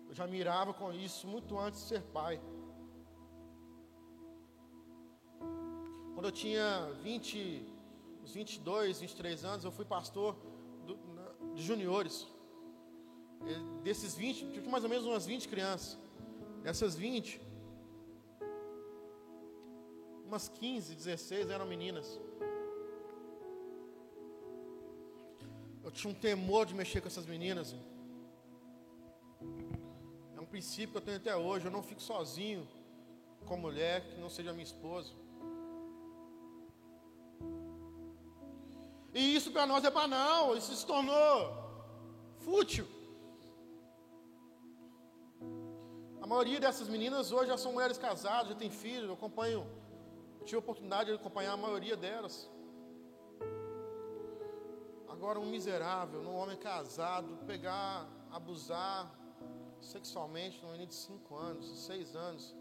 Eu 0.08 0.14
já 0.14 0.28
mirava 0.28 0.74
com 0.74 0.92
isso 0.92 1.28
muito 1.28 1.58
antes 1.58 1.82
de 1.82 1.88
ser 1.88 2.02
pai. 2.04 2.40
Quando 6.14 6.26
eu 6.26 6.32
tinha 6.32 6.92
20, 7.02 7.66
uns 8.22 8.34
22, 8.34 9.00
23 9.00 9.46
anos, 9.46 9.64
eu 9.66 9.72
fui 9.72 9.86
pastor 9.86 10.36
do, 10.86 10.96
na, 11.16 11.54
de 11.56 11.64
juniores. 11.64 12.28
E 13.48 13.82
desses 13.84 14.16
20, 14.16 14.52
tinha 14.52 14.70
mais 14.70 14.84
ou 14.84 14.90
menos 14.90 15.06
umas 15.06 15.26
20 15.26 15.48
crianças. 15.48 15.98
Dessas 16.64 16.96
20, 16.96 17.42
umas 20.26 20.48
15, 20.48 20.96
16 20.96 21.50
eram 21.50 21.66
meninas. 21.66 22.20
Eu 25.84 25.92
tinha 25.92 26.12
um 26.12 26.16
temor 26.16 26.66
de 26.66 26.76
mexer 26.76 27.02
com 27.02 27.08
essas 27.08 27.26
meninas 27.26 27.76
princípio 30.52 30.92
que 30.92 30.98
eu 30.98 31.02
tenho 31.02 31.18
até 31.18 31.36
hoje. 31.36 31.66
Eu 31.66 31.72
não 31.72 31.82
fico 31.82 32.02
sozinho 32.02 32.68
com 33.48 33.56
mulher 33.58 34.02
que 34.08 34.20
não 34.20 34.30
seja 34.30 34.52
minha 34.52 34.64
esposa. 34.64 35.12
E 39.14 39.36
isso 39.36 39.52
para 39.52 39.66
nós 39.66 39.84
é 39.84 39.90
banal, 39.90 40.56
isso 40.56 40.76
se 40.76 40.86
tornou 40.86 41.34
fútil. 42.40 42.86
Maioria 46.32 46.62
dessas 46.62 46.88
meninas 46.88 47.34
hoje 47.34 47.48
já 47.48 47.58
são 47.58 47.74
mulheres 47.74 47.98
casadas, 47.98 48.52
já 48.52 48.56
têm 48.56 48.70
filhos, 48.70 49.08
eu 49.10 49.16
acompanho, 49.16 49.68
eu 50.40 50.46
tive 50.46 50.56
a 50.56 50.60
oportunidade 50.60 51.10
de 51.10 51.16
acompanhar 51.18 51.52
a 51.52 51.58
maioria 51.58 51.98
delas. 51.98 52.50
Agora 55.10 55.38
um 55.42 55.50
miserável, 55.56 56.22
um 56.22 56.38
homem 56.42 56.56
casado, 56.56 57.38
pegar, 57.46 58.08
abusar, 58.32 59.14
sexualmente 59.82 60.62
no 60.62 60.70
menino 60.72 60.88
de 60.88 60.96
5 60.96 61.36
anos, 61.36 61.66
6 61.86 62.16
anos. 62.16 62.56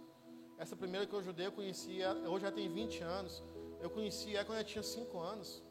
Essa 0.59 0.74
primeira 0.74 1.06
que 1.06 1.14
eu 1.14 1.20
ajudei, 1.20 1.46
eu 1.46 1.52
conheci 1.52 2.00
hoje 2.26 2.44
já 2.44 2.50
tem 2.50 2.68
20 2.68 3.02
anos. 3.04 3.40
Eu 3.80 3.88
conheci 3.88 4.35
ela 4.35 4.44
quando 4.44 4.59
ela 4.59 4.64
tinha 4.64 4.83
5 4.83 5.18
anos. 5.20 5.62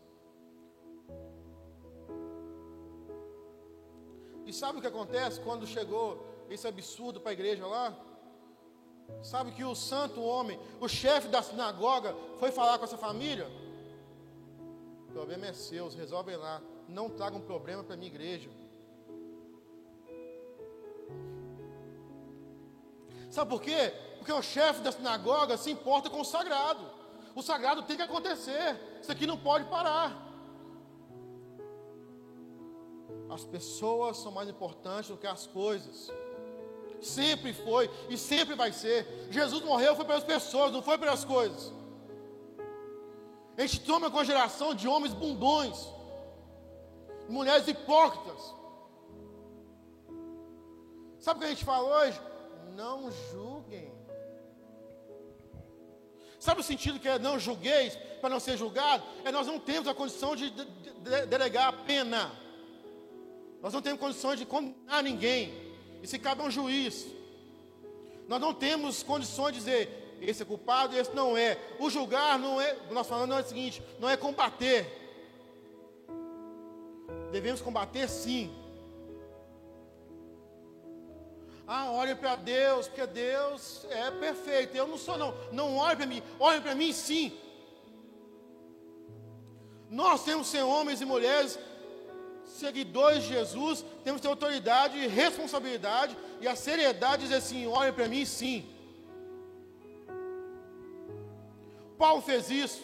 E 4.46 4.54
sabe 4.54 4.80
o 4.80 4.82
que 4.82 4.88
acontece 4.88 5.42
quando 5.42 5.68
chegou 5.68 6.29
esse 6.56 6.68
absurdo 6.68 7.20
para 7.20 7.32
a 7.32 7.34
igreja 7.34 7.66
lá? 7.66 7.96
Sabe 9.22 9.52
que 9.52 9.64
o 9.64 9.76
santo 9.76 10.22
homem, 10.22 10.60
o 10.80 10.88
chefe 10.88 11.28
da 11.28 11.42
sinagoga, 11.42 12.16
foi 12.40 12.52
falar 12.52 12.78
com 12.78 12.86
essa 12.86 12.98
família? 12.98 13.48
O 15.08 15.12
problema 15.12 15.48
é 15.48 15.54
seu, 15.54 15.90
resolvem 15.90 16.36
lá. 16.36 16.62
Não 16.88 17.10
tragam 17.10 17.42
problema 17.42 17.84
para 17.84 17.96
a 17.96 17.98
minha 17.98 18.10
igreja. 18.10 18.50
Sabe 23.30 23.50
por 23.50 23.62
quê? 23.62 23.94
Porque 24.18 24.32
o 24.32 24.42
chefe 24.42 24.82
da 24.82 24.92
sinagoga 24.92 25.58
se 25.58 25.70
importa 25.70 26.10
com 26.10 26.22
o 26.22 26.26
sagrado. 26.26 26.84
O 27.36 27.42
sagrado 27.42 27.84
tem 27.84 27.96
que 27.96 28.02
acontecer. 28.02 28.80
Isso 29.02 29.12
aqui 29.12 29.28
não 29.28 29.38
pode 29.38 29.66
parar. 29.66 30.28
As 33.30 33.46
pessoas 33.46 34.18
são 34.18 34.32
mais 34.32 34.50
importantes 34.50 35.10
do 35.10 35.18
que 35.18 35.28
as 35.28 35.46
coisas. 35.46 36.12
Sempre 37.02 37.54
foi 37.54 37.90
e 38.10 38.18
sempre 38.18 38.56
vai 38.56 38.72
ser. 38.72 39.28
Jesus 39.30 39.64
morreu 39.64 39.96
foi 39.96 40.06
pelas 40.06 40.24
pessoas, 40.24 40.72
não 40.72 40.82
foi 40.82 40.98
pelas 40.98 41.24
coisas. 41.24 41.74
A 43.58 43.62
gente 43.62 43.82
toma 43.82 44.10
com 44.10 44.20
a 44.20 44.24
geração 44.24 44.74
de 44.74 44.88
homens 44.88 45.14
bundões, 45.14 45.88
mulheres 47.28 47.68
hipócritas. 47.68 48.56
Sabe 51.20 51.38
o 51.38 51.42
que 51.42 51.46
a 51.48 51.50
gente 51.50 51.66
fala 51.66 52.06
hoje? 52.06 52.20
não 52.80 53.12
julguem. 53.32 53.92
Sabe 56.40 56.62
o 56.62 56.64
sentido 56.64 57.00
que 57.00 57.10
é 57.10 57.20
não 57.20 57.38
julgueis 57.38 57.98
para 58.22 58.30
não 58.30 58.40
ser 58.40 58.56
julgado? 58.56 59.04
É 59.26 59.32
nós 59.32 59.46
não 59.46 59.60
temos 59.60 59.90
a 59.90 59.94
condição 59.94 60.34
de, 60.34 60.50
de, 60.50 60.64
de 60.66 61.26
delegar 61.26 61.68
a 61.68 61.74
pena. 61.74 62.32
Nós 63.62 63.74
não 63.74 63.82
temos 63.82 64.00
condições 64.00 64.40
de 64.40 64.46
condenar 64.46 65.04
ninguém. 65.04 65.69
Isso 66.02 66.20
cabe 66.20 66.42
a 66.42 66.46
um 66.46 66.52
juiz. 66.52 67.08
Nós 68.28 68.40
não 68.40 68.54
temos 68.54 69.04
condições 69.04 69.54
de 69.54 69.60
dizer 69.60 70.18
esse 70.22 70.44
é 70.44 70.46
culpado, 70.46 70.98
esse 70.98 71.14
não 71.14 71.38
é. 71.38 71.58
O 71.80 71.90
julgar 71.90 72.38
não 72.38 72.60
é, 72.60 72.78
nós 72.92 73.08
falando 73.08 73.30
não 73.30 73.38
é 73.38 73.42
o 73.42 73.48
seguinte, 73.48 73.82
não 74.00 74.10
é 74.10 74.18
combater. 74.18 74.98
Devemos 77.32 77.62
combater 77.62 78.08
sim, 78.10 78.52
ah, 81.72 81.92
olhe 81.92 82.16
para 82.16 82.36
Deus, 82.36 82.88
porque 82.88 83.06
Deus 83.06 83.86
é 83.92 84.10
perfeito. 84.10 84.76
Eu 84.76 84.88
não 84.88 84.98
sou, 84.98 85.20
não. 85.20 85.36
Não 85.52 85.78
olhe 85.78 85.96
para 85.96 86.08
mim. 86.08 86.24
Olhe 86.40 86.60
para 86.62 86.74
mim, 86.74 86.92
sim. 86.92 87.32
Nós 89.88 90.24
temos 90.24 90.48
ser 90.48 90.64
homens 90.64 91.00
e 91.00 91.06
mulheres, 91.06 91.60
seguidores 92.50 93.24
de 93.24 93.30
Jesus, 93.30 93.86
temos 94.04 94.20
que 94.20 94.28
ter 94.28 94.32
autoridade 94.32 94.98
e 94.98 95.08
responsabilidade 95.08 96.18
e 96.42 96.48
a 96.48 96.56
seriedade 96.56 97.18
de 97.18 97.24
dizer 97.24 97.36
assim: 97.36 97.68
olhe 97.68 97.92
para 97.92 98.08
mim, 98.08 98.26
sim. 98.26 98.68
Paulo 101.98 102.22
fez 102.22 102.50
isso. 102.50 102.82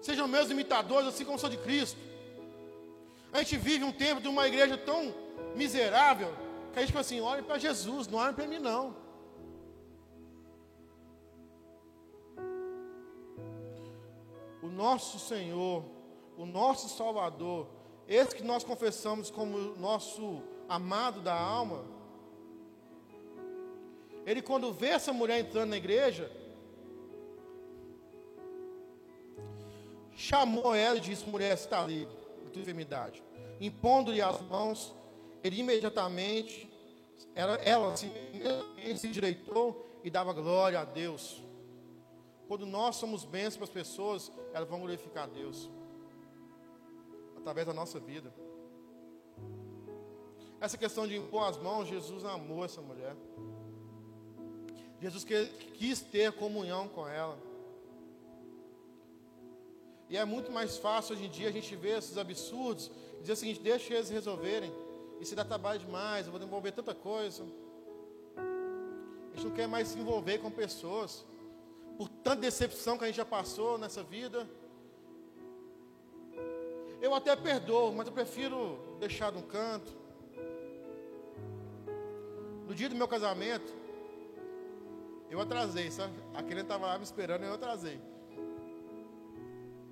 Sejam 0.00 0.28
meus 0.28 0.50
imitadores, 0.50 1.08
assim 1.08 1.24
como 1.24 1.38
sou 1.38 1.50
de 1.50 1.56
Cristo. 1.56 1.98
A 3.32 3.38
gente 3.38 3.56
vive 3.56 3.84
um 3.84 3.92
tempo 3.92 4.20
de 4.20 4.28
uma 4.28 4.46
igreja 4.46 4.76
tão 4.76 5.14
miserável 5.54 6.34
que 6.72 6.78
a 6.78 6.82
gente 6.82 6.92
fala 6.92 7.00
assim: 7.00 7.20
olhe 7.20 7.42
para 7.42 7.58
Jesus, 7.58 8.06
não 8.06 8.18
olhe 8.18 8.34
para 8.34 8.46
mim, 8.46 8.58
não. 8.58 8.96
O 14.62 14.68
nosso 14.68 15.18
Senhor, 15.18 15.84
o 16.36 16.44
nosso 16.44 16.88
Salvador, 16.88 17.66
esse 18.08 18.34
que 18.34 18.42
nós 18.42 18.64
confessamos 18.64 19.30
como 19.30 19.76
nosso 19.76 20.42
amado 20.66 21.20
da 21.20 21.38
alma, 21.38 21.84
ele, 24.24 24.40
quando 24.40 24.72
vê 24.72 24.88
essa 24.88 25.12
mulher 25.12 25.40
entrando 25.40 25.70
na 25.70 25.76
igreja, 25.76 26.32
chamou 30.16 30.74
ela 30.74 30.96
e 30.96 31.00
disse: 31.00 31.28
Mulher, 31.28 31.52
está 31.52 31.84
livre 31.86 32.16
da 32.44 32.50
tua 32.50 32.62
enfermidade. 32.62 33.22
Impondo-lhe 33.60 34.22
as 34.22 34.40
mãos, 34.40 34.94
ele 35.44 35.60
imediatamente, 35.60 36.70
ela, 37.34 37.56
ela 37.56 37.94
se, 37.94 38.10
se 38.96 39.06
endireitou 39.06 39.86
e 40.02 40.08
dava 40.08 40.32
glória 40.32 40.80
a 40.80 40.84
Deus. 40.84 41.42
Quando 42.46 42.64
nós 42.64 42.96
somos 42.96 43.26
bênçãos 43.26 43.56
para 43.56 43.64
as 43.64 43.70
pessoas, 43.70 44.32
elas 44.54 44.68
vão 44.68 44.80
glorificar 44.80 45.24
a 45.24 45.26
Deus 45.26 45.70
através 47.38 47.66
da 47.66 47.72
nossa 47.72 47.98
vida. 47.98 48.32
Essa 50.60 50.76
questão 50.76 51.06
de 51.06 51.16
impor 51.16 51.48
as 51.48 51.56
mãos, 51.56 51.88
Jesus 51.88 52.24
amou 52.24 52.64
essa 52.64 52.80
mulher. 52.80 53.16
Jesus 55.00 55.24
quis 55.74 56.00
ter 56.00 56.32
comunhão 56.32 56.88
com 56.88 57.06
ela. 57.06 57.38
E 60.10 60.16
é 60.16 60.24
muito 60.24 60.50
mais 60.50 60.76
fácil 60.78 61.14
hoje 61.14 61.26
em 61.26 61.30
dia 61.30 61.48
a 61.48 61.52
gente 61.52 61.76
ver 61.76 61.98
esses 61.98 62.16
absurdos 62.18 62.90
e 63.18 63.20
dizer 63.20 63.34
o 63.34 63.36
seguinte: 63.36 63.60
deixa 63.60 63.94
eles 63.94 64.08
resolverem. 64.08 64.72
Isso 65.20 65.34
dá 65.36 65.44
trabalho 65.44 65.78
demais, 65.78 66.26
eu 66.26 66.32
vou 66.32 66.38
desenvolver 66.38 66.72
tanta 66.72 66.94
coisa. 66.94 67.44
A 68.36 69.36
gente 69.36 69.46
não 69.46 69.54
quer 69.54 69.68
mais 69.68 69.88
se 69.88 69.98
envolver 69.98 70.38
com 70.38 70.50
pessoas. 70.50 71.24
Por 71.96 72.08
tanta 72.08 72.40
decepção 72.42 72.96
que 72.96 73.04
a 73.04 73.06
gente 73.06 73.16
já 73.16 73.24
passou 73.24 73.76
nessa 73.78 74.02
vida. 74.02 74.48
Eu 77.08 77.14
até 77.14 77.34
perdoo, 77.34 77.90
mas 77.90 78.06
eu 78.06 78.12
prefiro 78.12 78.78
deixar 79.00 79.32
de 79.32 79.38
um 79.38 79.42
canto. 79.42 79.90
No 82.66 82.74
dia 82.74 82.86
do 82.86 82.94
meu 82.94 83.08
casamento, 83.08 83.72
eu 85.30 85.40
atrasei, 85.40 85.90
sabe? 85.90 86.12
Aquele 86.34 86.60
estava 86.60 86.86
lá 86.86 86.98
me 86.98 87.04
esperando 87.04 87.44
e 87.44 87.46
eu 87.46 87.54
atrasei. 87.54 87.98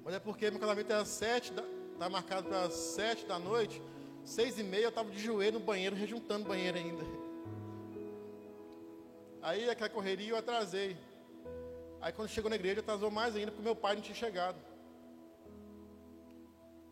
Mas 0.05 0.15
é 0.15 0.19
porque 0.19 0.51
meu 0.51 0.61
casamento 0.61 0.93
era 0.93 1.07
sete, 1.07 1.55
está 1.95 2.11
marcado 2.11 2.49
para 2.51 2.71
sete 2.71 3.25
da 3.25 3.39
noite. 3.39 3.81
Seis 4.23 4.59
e 4.59 4.63
meia 4.63 4.83
eu 4.83 4.89
estava 4.91 5.11
de 5.11 5.19
joelho 5.19 5.59
no 5.59 5.65
banheiro, 5.65 5.97
rejuntando 5.97 6.47
banheiro 6.47 6.77
ainda. 6.77 7.03
Aí 9.41 9.71
aquela 9.71 9.89
correria 9.89 10.33
eu 10.33 10.37
atrasei. 10.37 10.99
Aí 11.99 12.13
quando 12.13 12.29
chegou 12.29 12.51
na 12.51 12.57
igreja 12.57 12.81
atrasou 12.81 13.11
mais 13.11 13.35
ainda, 13.35 13.53
porque 13.53 13.65
meu 13.65 13.75
pai 13.75 13.95
não 13.95 14.03
tinha 14.03 14.15
chegado. 14.15 14.76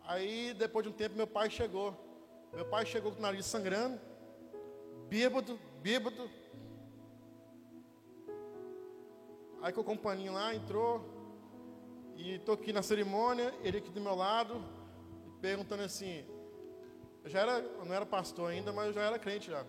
Aí 0.05 0.53
depois 0.55 0.85
de 0.85 0.93
um 0.93 0.97
tempo 0.97 1.17
meu 1.17 1.27
pai 1.27 1.49
chegou. 1.51 1.95
Meu 2.53 2.67
pai 2.67 2.87
chegou 2.87 3.11
com 3.11 3.19
o 3.19 3.23
nariz 3.23 3.47
sangrando, 3.47 4.01
bêbado, 5.09 5.59
bêbado. 5.83 6.31
Aí 9.61 9.73
com 9.73 9.81
o 9.81 9.85
companheiro 9.85 10.35
lá 10.35 10.55
entrou 10.55 11.03
e 12.17 12.35
estou 12.35 12.55
aqui 12.55 12.73
na 12.73 12.83
cerimônia, 12.83 13.53
ele 13.63 13.79
aqui 13.79 13.91
do 13.91 14.01
meu 14.01 14.15
lado, 14.15 14.63
perguntando 15.41 15.83
assim, 15.83 16.25
eu 17.25 17.31
já 17.31 17.41
era, 17.41 17.59
eu 17.59 17.85
não 17.85 17.95
era 17.95 18.05
pastor 18.05 18.51
ainda, 18.51 18.73
mas 18.73 18.89
eu 18.89 18.93
já 18.93 19.03
era 19.03 19.19
crente 19.19 19.51
já. 19.51 19.65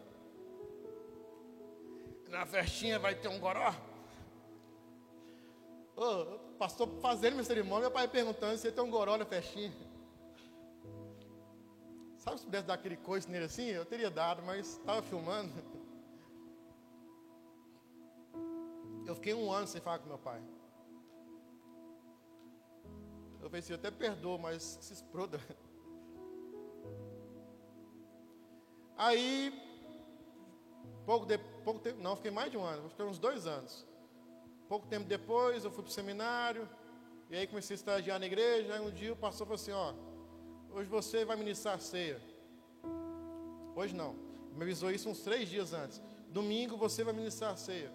Na 2.29 2.45
festinha 2.45 2.99
vai 2.99 3.15
ter 3.15 3.29
um 3.29 3.39
goró? 3.39 3.73
Ô, 5.95 6.39
pastor 6.59 6.89
fazendo 7.01 7.33
minha 7.33 7.45
cerimônia, 7.45 7.83
meu 7.83 7.91
pai 7.91 8.07
perguntando 8.07 8.57
se 8.57 8.67
ia 8.67 8.73
ter 8.73 8.81
um 8.81 8.91
goró 8.91 9.17
na 9.17 9.25
festinha. 9.25 9.73
Sabe 12.25 12.39
se 12.39 12.45
pudesse 12.45 12.65
dar 12.65 12.73
aquele 12.73 12.97
coice 12.97 13.29
nele 13.29 13.45
assim? 13.45 13.67
Eu 13.67 13.85
teria 13.85 14.09
dado, 14.09 14.41
mas 14.41 14.79
estava 14.79 15.03
filmando. 15.03 15.53
Eu 19.05 19.13
fiquei 19.13 19.35
um 19.35 19.51
ano 19.51 19.67
sem 19.67 19.79
falar 19.79 19.99
com 19.99 20.07
meu 20.07 20.17
pai. 20.17 20.41
Eu 23.39 23.47
pensei, 23.47 23.75
eu 23.75 23.77
até 23.77 23.91
perdoo, 23.91 24.39
mas 24.39 24.79
se 24.81 24.91
exploda. 24.93 25.39
Aí, 28.97 29.53
pouco, 31.05 31.27
de, 31.27 31.37
pouco 31.63 31.79
tempo, 31.79 32.01
não, 32.01 32.15
fiquei 32.15 32.31
mais 32.31 32.49
de 32.49 32.57
um 32.57 32.63
ano, 32.63 32.89
fiquei 32.89 33.05
uns 33.05 33.19
dois 33.19 33.45
anos. 33.45 33.85
Pouco 34.67 34.87
tempo 34.87 35.05
depois, 35.05 35.63
eu 35.63 35.69
fui 35.69 35.83
para 35.83 35.91
o 35.91 35.93
seminário, 35.93 36.67
e 37.29 37.35
aí 37.35 37.45
comecei 37.45 37.75
a 37.75 37.77
estagiar 37.77 38.19
na 38.19 38.25
igreja. 38.25 38.73
Aí 38.73 38.79
um 38.81 38.89
dia 38.89 39.13
o 39.13 39.15
pastor 39.15 39.45
falou 39.45 39.61
assim: 39.61 39.73
Ó, 39.73 39.93
hoje 40.75 40.89
você 40.89 41.23
vai 41.23 41.37
ministrar 41.37 41.75
a 41.75 41.79
ceia. 41.79 42.21
Hoje 43.75 43.95
não, 43.95 44.13
me 44.53 44.63
avisou 44.63 44.91
isso 44.91 45.09
uns 45.09 45.21
três 45.21 45.49
dias 45.49 45.73
antes. 45.73 46.01
Domingo 46.29 46.75
você 46.75 47.01
vai 47.03 47.13
ministrar 47.13 47.53
a 47.53 47.55
ceia. 47.55 47.91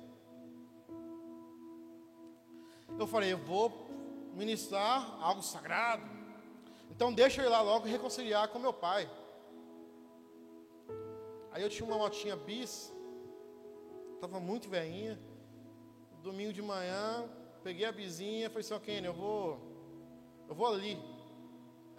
Eu 2.99 3.07
falei: 3.07 3.33
Eu 3.35 3.39
vou 3.39 3.87
ministrar 4.35 5.19
algo 5.21 5.43
sagrado. 5.43 6.05
Então 6.91 7.13
deixa 7.13 7.43
eu 7.43 7.47
ir 7.47 7.51
lá 7.51 7.61
logo 7.61 7.87
reconciliar 7.87 8.49
com 8.49 8.59
meu 8.59 8.73
pai. 8.73 9.09
Aí 11.53 11.63
eu 11.63 11.69
tinha 11.69 11.87
uma 11.87 11.99
motinha 11.99 12.37
bis, 12.37 12.93
estava 14.15 14.41
muito 14.41 14.69
velhinha. 14.71 15.21
Domingo 16.23 16.53
de 16.53 16.63
manhã, 16.63 17.29
peguei 17.63 17.85
a 17.87 17.93
bizinha, 17.93 18.51
falei 18.51 18.61
assim, 18.61 18.79
Kenny, 18.81 19.07
eu 19.07 19.15
vou, 19.15 19.59
eu 20.49 20.55
vou 20.55 20.67
ali. 20.67 20.99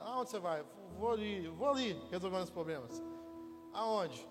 Aonde 0.02 0.30
você 0.30 0.40
vai? 0.40 0.64
Vou 0.98 1.12
ali, 1.12 1.48
vou 1.48 1.70
ali, 1.70 1.94
resolvendo 2.10 2.44
os 2.44 2.50
problemas. 2.50 3.02
Aonde? 3.74 4.28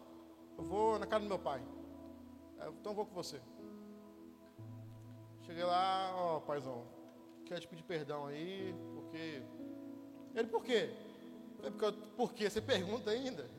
Eu 0.59 0.65
vou 0.65 0.99
na 0.99 1.07
casa 1.07 1.25
do 1.25 1.29
meu 1.29 1.39
pai. 1.39 1.63
Então 2.81 2.93
eu 2.93 2.97
vou 2.97 3.07
com 3.07 3.15
você. 3.15 3.41
Cheguei 5.43 5.65
lá, 5.65 6.13
ó, 6.15 6.37
oh, 6.37 6.41
paizão, 6.43 6.85
quero 7.45 7.61
te 7.61 7.69
pedir 7.69 7.83
perdão 7.83 8.27
aí, 8.27 8.75
porque. 8.95 9.43
Ele, 10.35 10.49
por 10.49 10.63
quê? 10.63 10.91
É 11.63 11.71
porque, 11.71 11.93
por 12.17 12.33
quê? 12.33 12.49
Você 12.49 12.61
pergunta 12.61 13.11
ainda? 13.11 13.51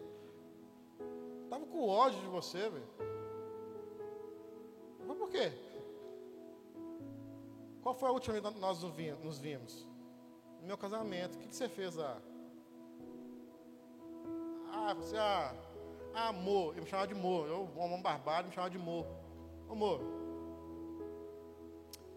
Estava 1.43 1.65
com 1.65 1.87
ódio 1.87 2.19
de 2.21 2.27
você, 2.27 2.69
velho. 2.69 2.87
Mas 5.05 5.17
por 5.17 5.29
quê? 5.29 5.51
Qual 7.81 7.95
foi 7.95 8.09
a 8.09 8.11
última 8.11 8.39
vez 8.39 8.53
que 8.53 8.61
nós 8.61 8.81
nos 8.83 9.39
vimos? 9.39 9.90
No 10.61 10.67
meu 10.67 10.77
casamento. 10.77 11.35
O 11.35 11.39
que, 11.39 11.55
você 11.55 11.67
fez 11.67 11.95
lá? 11.95 12.21
Ah, 14.71 14.93
você, 14.93 15.17
ah, 15.17 15.53
ah 16.13 16.27
amor. 16.29 16.77
Eu 16.77 16.83
me 16.83 16.89
chamava 16.89 17.07
de 17.07 17.13
amor. 17.13 17.47
Eu, 17.47 17.69
um 17.75 17.79
homem 17.79 18.01
barbado, 18.01 18.47
me 18.47 18.53
chamava 18.53 18.69
de 18.69 18.77
amor. 18.77 19.05
Amor. 19.69 19.99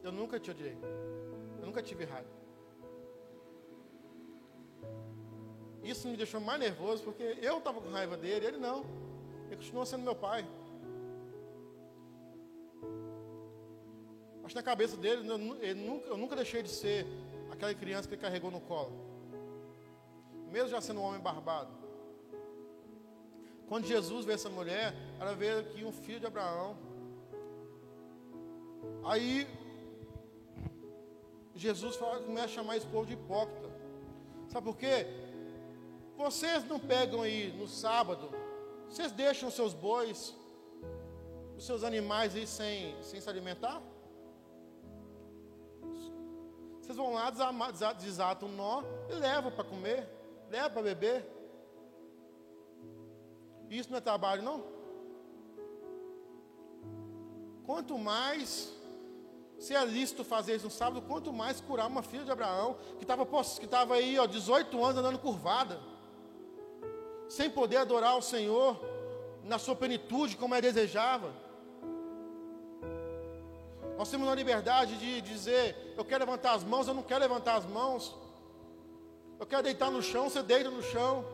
Eu 0.03 0.13
nunca 0.13 0.39
te 0.39 0.51
odiei. 0.51 0.77
Eu 1.59 1.67
nunca 1.67 1.83
tive 1.83 2.05
raiva. 2.05 2.29
Isso 5.83 6.09
me 6.09 6.17
deixou 6.17 6.41
mais 6.41 6.61
nervoso 6.61 7.03
porque 7.03 7.23
eu 7.41 7.59
estava 7.59 7.81
com 7.81 7.91
raiva 7.91 8.17
dele, 8.17 8.47
ele 8.47 8.59
não. 8.59 8.85
Ele 9.47 9.57
continua 9.57 9.85
sendo 9.85 10.03
meu 10.03 10.15
pai. 10.15 10.47
Mas 14.43 14.53
na 14.53 14.63
cabeça 14.63 14.97
dele, 14.97 15.27
eu 15.29 15.39
nunca, 15.39 16.07
eu 16.07 16.17
nunca 16.19 16.37
deixei 16.37 16.63
de 16.63 16.69
ser 16.69 17.07
aquela 17.55 17.75
criança 17.75 18.07
que 18.09 18.15
ele 18.15 18.23
carregou 18.23 18.51
no 18.51 18.61
colo. 18.61 18.93
Mesmo 20.51 20.69
já 20.69 20.81
sendo 20.81 21.01
um 21.01 21.05
homem 21.05 21.21
barbado. 21.21 21.73
Quando 23.69 23.87
Jesus 23.87 24.25
vê 24.27 24.35
essa 24.35 24.51
mulher, 24.51 24.95
ela 25.19 25.35
vê 25.35 25.51
aqui 25.59 25.85
um 25.85 25.93
filho 25.93 26.21
de 26.21 26.27
Abraão. 26.27 26.77
Aí 29.05 29.49
Jesus 31.55 31.97
fala, 31.97 32.21
começa 32.21 32.47
a 32.47 32.49
chamar 32.49 32.77
esse 32.77 32.87
povo 32.87 33.07
de 33.07 33.15
hipócrita. 33.15 33.69
Sabe 34.49 34.67
por 34.67 34.77
quê? 34.77 35.07
Vocês 36.17 36.65
não 36.65 36.79
pegam 36.79 37.23
aí 37.23 37.53
no 37.53 37.67
sábado 37.67 38.45
vocês 38.95 39.11
deixam 39.11 39.51
seus 39.51 39.75
bois, 39.75 40.33
os 41.57 41.67
seus 41.67 41.83
animais 41.83 42.37
aí 42.37 42.47
sem, 42.47 42.95
sem 43.03 43.21
se 43.21 43.29
alimentar? 43.29 43.83
Vocês 46.85 46.99
vão 46.99 47.15
lá, 47.15 47.33
desatam 47.99 48.47
um 48.47 48.53
nó 48.53 48.83
e 49.09 49.15
levam 49.15 49.51
para 49.51 49.65
comer, 49.65 50.07
levam 50.51 50.71
para 50.71 50.83
beber. 50.83 51.27
Isso 53.71 53.91
não 53.91 53.97
é 53.97 54.03
trabalho, 54.03 54.43
não? 54.43 54.63
Quanto 57.65 57.97
mais 57.97 58.71
se 59.59 59.75
é 59.75 59.83
lícito 59.87 60.23
fazer 60.25 60.57
isso 60.57 60.67
no 60.67 60.71
sábado, 60.71 61.01
quanto 61.01 61.33
mais 61.33 61.59
curar 61.59 61.87
uma 61.87 62.03
filha 62.03 62.23
de 62.23 62.31
Abraão 62.31 62.77
que 62.99 63.05
estava 63.05 63.25
que 63.25 63.65
estava 63.65 63.95
aí, 63.95 64.19
ó, 64.19 64.27
18 64.27 64.85
anos 64.85 64.99
andando 64.99 65.19
curvada 65.19 65.81
sem 67.31 67.49
poder 67.49 67.79
adorar 67.79 68.15
o 68.19 68.23
Senhor 68.23 68.79
na 69.43 69.59
sua 69.59 69.75
plenitude 69.75 70.37
como 70.37 70.55
é 70.55 70.61
desejava. 70.61 71.33
Nós 73.97 74.11
temos 74.11 74.29
a 74.29 74.35
liberdade 74.35 74.97
de 74.99 75.21
dizer: 75.21 75.95
eu 75.97 76.05
quero 76.05 76.25
levantar 76.25 76.55
as 76.55 76.65
mãos, 76.65 76.89
eu 76.89 76.95
não 76.95 77.03
quero 77.03 77.21
levantar 77.21 77.57
as 77.57 77.67
mãos. 77.67 78.15
Eu 79.39 79.47
quero 79.47 79.63
deitar 79.63 79.91
no 79.91 80.03
chão, 80.03 80.29
você 80.29 80.43
deita 80.43 80.71
no 80.71 80.83
chão. 80.83 81.25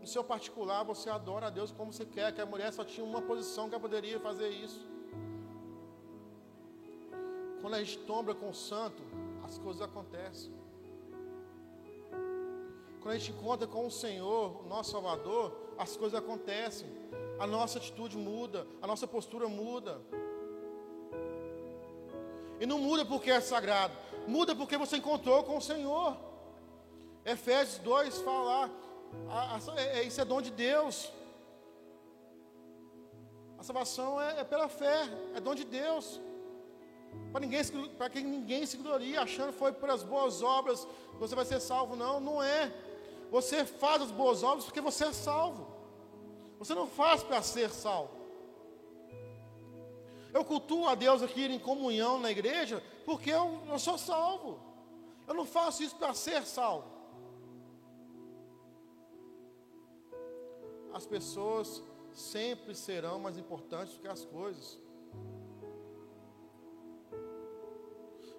No 0.00 0.06
seu 0.06 0.22
particular, 0.22 0.82
você 0.84 1.08
adora 1.08 1.46
a 1.46 1.50
Deus 1.50 1.70
como 1.72 1.92
você 1.92 2.04
quer, 2.04 2.32
que 2.32 2.40
a 2.40 2.46
mulher 2.46 2.72
só 2.72 2.84
tinha 2.84 3.04
uma 3.04 3.22
posição 3.22 3.68
que 3.68 3.74
ela 3.74 3.80
poderia 3.80 4.20
fazer 4.20 4.50
isso. 4.50 4.86
Quando 7.62 7.74
a 7.74 7.82
gente 7.82 7.98
tomba 8.00 8.34
com 8.34 8.50
o 8.50 8.54
santo, 8.54 9.02
as 9.42 9.56
coisas 9.58 9.80
acontecem. 9.80 10.52
Quando 13.00 13.14
a 13.14 13.18
gente 13.18 13.32
encontra 13.32 13.66
com 13.66 13.86
o 13.86 13.90
Senhor, 13.90 14.62
o 14.62 14.68
nosso 14.68 14.90
Salvador, 14.90 15.56
as 15.78 15.96
coisas 15.96 16.18
acontecem. 16.18 16.86
A 17.38 17.46
nossa 17.46 17.78
atitude 17.78 18.16
muda, 18.16 18.66
a 18.80 18.86
nossa 18.86 19.06
postura 19.06 19.48
muda. 19.48 20.00
E 22.60 22.66
não 22.66 22.78
muda 22.78 23.04
porque 23.04 23.30
é 23.30 23.40
sagrado, 23.40 23.94
muda 24.26 24.54
porque 24.54 24.76
você 24.76 24.96
encontrou 24.96 25.42
com 25.42 25.56
o 25.56 25.60
Senhor. 25.60 26.16
Efésios 27.24 27.78
2 27.78 28.18
fala 28.20 28.44
lá, 28.44 28.70
é, 29.76 30.02
isso 30.02 30.20
é 30.20 30.24
dom 30.24 30.40
de 30.40 30.50
Deus. 30.50 31.12
A 33.58 33.62
salvação 33.62 34.20
é, 34.20 34.40
é 34.40 34.44
pela 34.44 34.68
fé, 34.68 35.08
é 35.34 35.40
dom 35.40 35.54
de 35.54 35.64
Deus. 35.64 36.20
Para 37.32 37.40
ninguém, 37.40 37.62
para 37.98 38.10
que 38.10 38.20
ninguém 38.20 38.66
se 38.66 38.76
glorie 38.76 39.16
achando 39.16 39.52
que 39.52 39.58
foi 39.58 39.72
pelas 39.72 40.02
boas 40.02 40.42
obras 40.42 40.86
que 41.12 41.18
você 41.18 41.34
vai 41.34 41.44
ser 41.44 41.60
salvo. 41.60 41.96
Não, 41.96 42.20
não 42.20 42.42
é. 42.42 42.72
Você 43.30 43.64
faz 43.64 44.02
as 44.02 44.10
boas 44.10 44.42
obras 44.42 44.64
porque 44.64 44.80
você 44.80 45.06
é 45.06 45.12
salvo. 45.12 45.73
Você 46.58 46.74
não 46.74 46.86
faz 46.86 47.22
para 47.22 47.42
ser 47.42 47.70
salvo. 47.70 48.24
Eu 50.32 50.44
cultuo 50.44 50.88
a 50.88 50.94
Deus 50.94 51.22
aqui 51.22 51.44
em 51.44 51.58
comunhão 51.58 52.18
na 52.18 52.30
igreja 52.30 52.82
porque 53.04 53.30
eu, 53.30 53.60
eu 53.68 53.78
sou 53.78 53.96
salvo. 53.96 54.60
Eu 55.26 55.34
não 55.34 55.44
faço 55.44 55.82
isso 55.82 55.96
para 55.96 56.12
ser 56.12 56.44
salvo. 56.44 56.92
As 60.92 61.06
pessoas 61.06 61.82
sempre 62.12 62.74
serão 62.74 63.18
mais 63.18 63.36
importantes 63.36 63.94
do 63.94 64.00
que 64.00 64.08
as 64.08 64.24
coisas. 64.24 64.80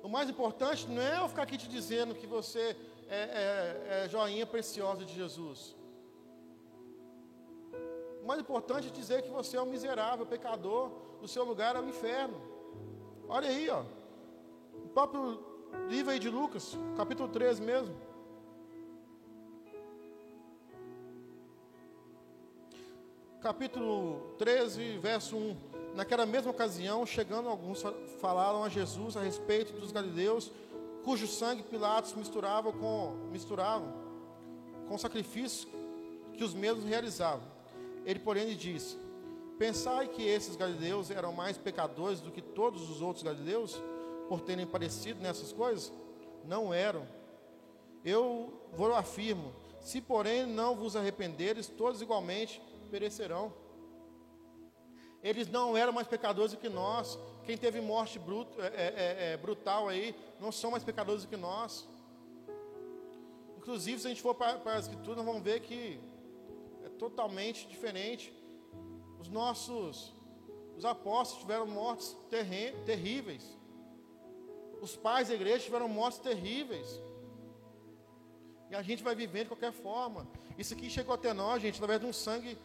O 0.01 0.07
mais 0.07 0.29
importante 0.29 0.87
não 0.87 1.01
é 1.01 1.19
eu 1.19 1.27
ficar 1.27 1.43
aqui 1.43 1.57
te 1.57 1.67
dizendo 1.67 2.13
que 2.13 2.27
você 2.27 2.77
é, 3.09 3.19
é, 3.19 4.03
é 4.05 4.09
joinha 4.09 4.45
preciosa 4.45 5.03
de 5.03 5.13
Jesus. 5.13 5.75
O 8.25 8.27
mais 8.27 8.39
importante 8.41 8.87
é 8.87 8.91
dizer 8.91 9.21
que 9.21 9.29
você 9.29 9.55
é 9.55 9.61
um 9.61 9.67
miserável, 9.67 10.25
pecador, 10.25 10.89
o 11.21 11.27
seu 11.27 11.43
lugar 11.43 11.75
é 11.75 11.79
o 11.79 11.87
inferno. 11.87 12.35
Olha 13.29 13.47
aí, 13.47 13.69
ó. 13.69 13.83
O 14.83 14.87
próprio 14.87 15.39
livro 15.87 16.11
aí 16.11 16.17
de 16.17 16.27
Lucas, 16.27 16.75
capítulo 16.97 17.29
13 17.29 17.61
mesmo. 17.61 17.95
Capítulo 23.43 24.33
13, 24.39 24.97
verso 24.97 25.37
1. 25.37 25.57
Naquela 25.93 26.25
mesma 26.25 26.49
ocasião, 26.49 27.05
chegando 27.05 27.47
alguns, 27.47 27.83
falaram 28.19 28.63
a 28.63 28.69
Jesus 28.69 29.15
a 29.15 29.21
respeito 29.21 29.79
dos 29.79 29.91
galileus, 29.91 30.51
cujo 31.03 31.27
sangue 31.27 31.61
Pilatos 31.61 32.15
misturava 32.15 32.73
com, 32.73 33.29
misturavam 33.31 33.93
com 34.87 34.97
sacrifícios 34.97 35.67
que 36.35 36.43
os 36.43 36.55
mesmos 36.55 36.85
realizavam. 36.85 37.54
Ele, 38.05 38.19
porém, 38.19 38.45
lhe 38.45 38.55
disse: 38.55 38.97
Pensai 39.57 40.07
que 40.07 40.21
esses 40.21 40.55
galileus 40.55 41.09
eram 41.09 41.33
mais 41.33 41.57
pecadores 41.57 42.19
do 42.19 42.31
que 42.31 42.41
todos 42.41 42.89
os 42.89 43.01
outros 43.01 43.23
galileus, 43.23 43.81
por 44.29 44.41
terem 44.41 44.65
parecido 44.65 45.21
nessas 45.21 45.51
coisas? 45.51 45.91
Não 46.43 46.73
eram. 46.73 47.07
Eu 48.03 48.53
vos 48.73 48.91
afirmo: 48.91 49.53
se, 49.81 50.01
porém, 50.01 50.45
não 50.45 50.75
vos 50.75 50.95
arrependeres, 50.95 51.67
todos 51.67 52.01
igualmente 52.01 52.61
perecerão. 52.91 53.53
Eles 55.23 55.47
não 55.47 55.75
eram 55.75 55.91
mais 55.91 56.07
pecadores 56.07 56.51
do 56.51 56.57
que 56.57 56.69
nós. 56.69 57.17
Quem 57.45 57.57
teve 57.57 57.81
morte 57.81 58.19
bruto, 58.19 58.61
é, 58.61 58.67
é, 58.67 58.69
é, 58.69 59.33
é, 59.33 59.37
brutal 59.37 59.87
aí, 59.87 60.15
não 60.39 60.51
são 60.51 60.69
mais 60.69 60.83
pecadores 60.83 61.23
do 61.23 61.27
que 61.27 61.37
nós. 61.37 61.87
Inclusive, 63.57 63.99
se 63.99 64.05
a 64.05 64.09
gente 64.09 64.21
for 64.21 64.35
para, 64.35 64.59
para 64.59 64.75
a 64.75 64.79
Escritura, 64.79 65.15
nós 65.15 65.25
vamos 65.25 65.41
ver 65.41 65.61
que 65.61 65.99
totalmente 67.03 67.67
diferente. 67.67 68.33
Os 69.19 69.29
nossos, 69.29 70.13
os 70.77 70.85
apóstolos 70.85 71.41
tiveram 71.43 71.67
mortes 71.67 72.15
terríveis. 72.85 73.45
Os 74.81 74.95
pais 74.95 75.29
da 75.29 75.35
igreja 75.35 75.65
tiveram 75.65 75.87
mortes 75.87 76.19
terríveis. 76.19 76.89
E 78.69 78.75
a 78.75 78.81
gente 78.81 79.03
vai 79.03 79.15
vivendo 79.15 79.43
de 79.43 79.49
qualquer 79.49 79.73
forma. 79.73 80.27
Isso 80.57 80.73
aqui 80.73 80.89
chegou 80.89 81.13
até 81.13 81.33
nós, 81.33 81.61
gente, 81.61 81.75
através 81.75 81.99
de 81.99 82.07
um 82.07 82.13
sangue 82.13 82.57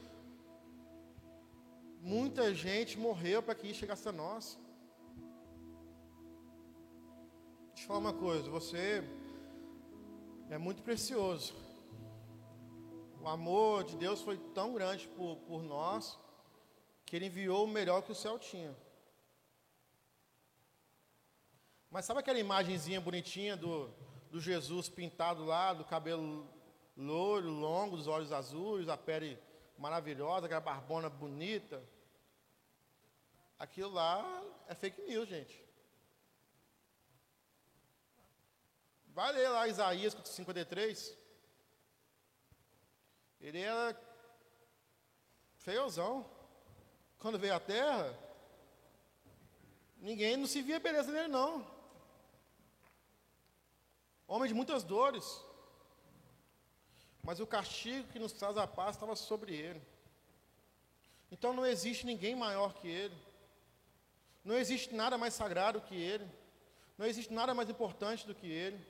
Muita 2.02 2.54
gente 2.54 2.98
morreu 2.98 3.42
para 3.42 3.54
que 3.54 3.68
isso 3.68 3.80
chegasse 3.80 4.08
a 4.08 4.12
nós. 4.12 4.58
Deixa 7.68 7.84
eu 7.84 7.86
falar 7.88 7.98
uma 7.98 8.12
coisa, 8.14 8.48
você 8.48 9.04
é 10.48 10.56
muito 10.56 10.82
precioso. 10.82 11.54
O 13.22 13.28
amor 13.28 13.85
de 13.85 13.96
Deus 13.96 14.22
foi 14.22 14.38
tão 14.54 14.72
grande 14.72 15.06
por, 15.09 15.37
por 15.46 15.62
nós 15.62 16.18
que 17.04 17.16
Ele 17.16 17.26
enviou 17.26 17.64
o 17.64 17.68
melhor 17.68 18.02
que 18.02 18.12
o 18.12 18.14
céu 18.14 18.38
tinha. 18.38 18.74
Mas 21.90 22.06
sabe 22.06 22.20
aquela 22.20 22.38
imagenzinha 22.38 23.00
bonitinha 23.00 23.56
do, 23.56 23.92
do 24.30 24.40
Jesus 24.40 24.88
pintado 24.88 25.44
lá, 25.44 25.74
do 25.74 25.85
cabelo 25.85 26.48
loiro, 26.96 27.50
longo, 27.50 27.96
dos 27.96 28.06
olhos 28.06 28.33
azuis, 28.33 28.88
a 28.88 28.96
pele 28.96 29.38
maravilhosa, 29.76 30.46
aquela 30.46 30.61
barbona 30.61 31.11
bonita. 31.11 31.83
Aquilo 33.59 33.90
lá 33.90 34.42
é 34.66 34.74
fake 34.74 35.02
news, 35.02 35.28
gente. 35.28 35.62
Vai 39.09 39.33
ler 39.33 39.48
lá 39.48 39.68
Isaías 39.68 40.16
53. 40.24 41.19
Ele 43.40 43.61
era 43.61 43.98
feiozão. 45.57 46.29
Quando 47.18 47.38
veio 47.38 47.55
à 47.55 47.61
terra, 47.61 48.18
ninguém 49.98 50.37
não 50.37 50.46
se 50.46 50.62
via 50.62 50.81
beleza 50.81 51.12
nele, 51.12 51.29
não. 51.29 51.66
Homem 54.26 54.48
de 54.48 54.55
muitas 54.55 54.83
dores. 54.83 55.44
Mas 57.22 57.40
o 57.40 57.46
castigo 57.46 58.09
que 58.09 58.18
nos 58.18 58.33
traz 58.33 58.57
a 58.57 58.66
paz 58.66 58.96
estava 58.96 59.14
sobre 59.16 59.55
ele. 59.55 59.83
Então 61.31 61.53
não 61.53 61.66
existe 61.66 62.07
ninguém 62.07 62.35
maior 62.35 62.74
que 62.74 62.88
ele. 62.88 63.16
Não 64.44 64.57
existe 64.57 64.94
nada 64.94 65.18
mais 65.18 65.35
sagrado 65.35 65.81
que 65.81 65.94
ele. 65.94 66.29
Não 66.96 67.07
existe 67.07 67.33
nada 67.33 67.55
mais 67.55 67.68
importante 67.68 68.26
do 68.26 68.35
que 68.35 68.46
ele. 68.46 68.81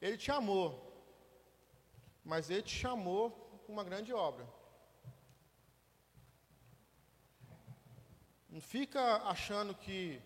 Ele 0.00 0.16
te 0.16 0.30
amou. 0.30 0.87
Mas 2.30 2.50
ele 2.50 2.60
te 2.60 2.74
chamou 2.74 3.30
com 3.64 3.72
uma 3.72 3.82
grande 3.82 4.12
obra. 4.12 4.46
Não 8.50 8.60
fica 8.60 9.02
achando 9.34 9.74
que 9.74 10.20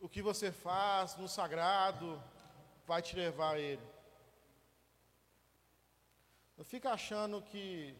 o 0.00 0.08
que 0.08 0.22
você 0.22 0.52
faz 0.52 1.16
no 1.16 1.26
sagrado 1.26 2.22
vai 2.86 3.02
te 3.02 3.16
levar 3.16 3.56
a 3.56 3.58
Ele. 3.58 3.82
Não 6.56 6.64
fica 6.64 6.92
achando 6.92 7.42
que 7.42 7.92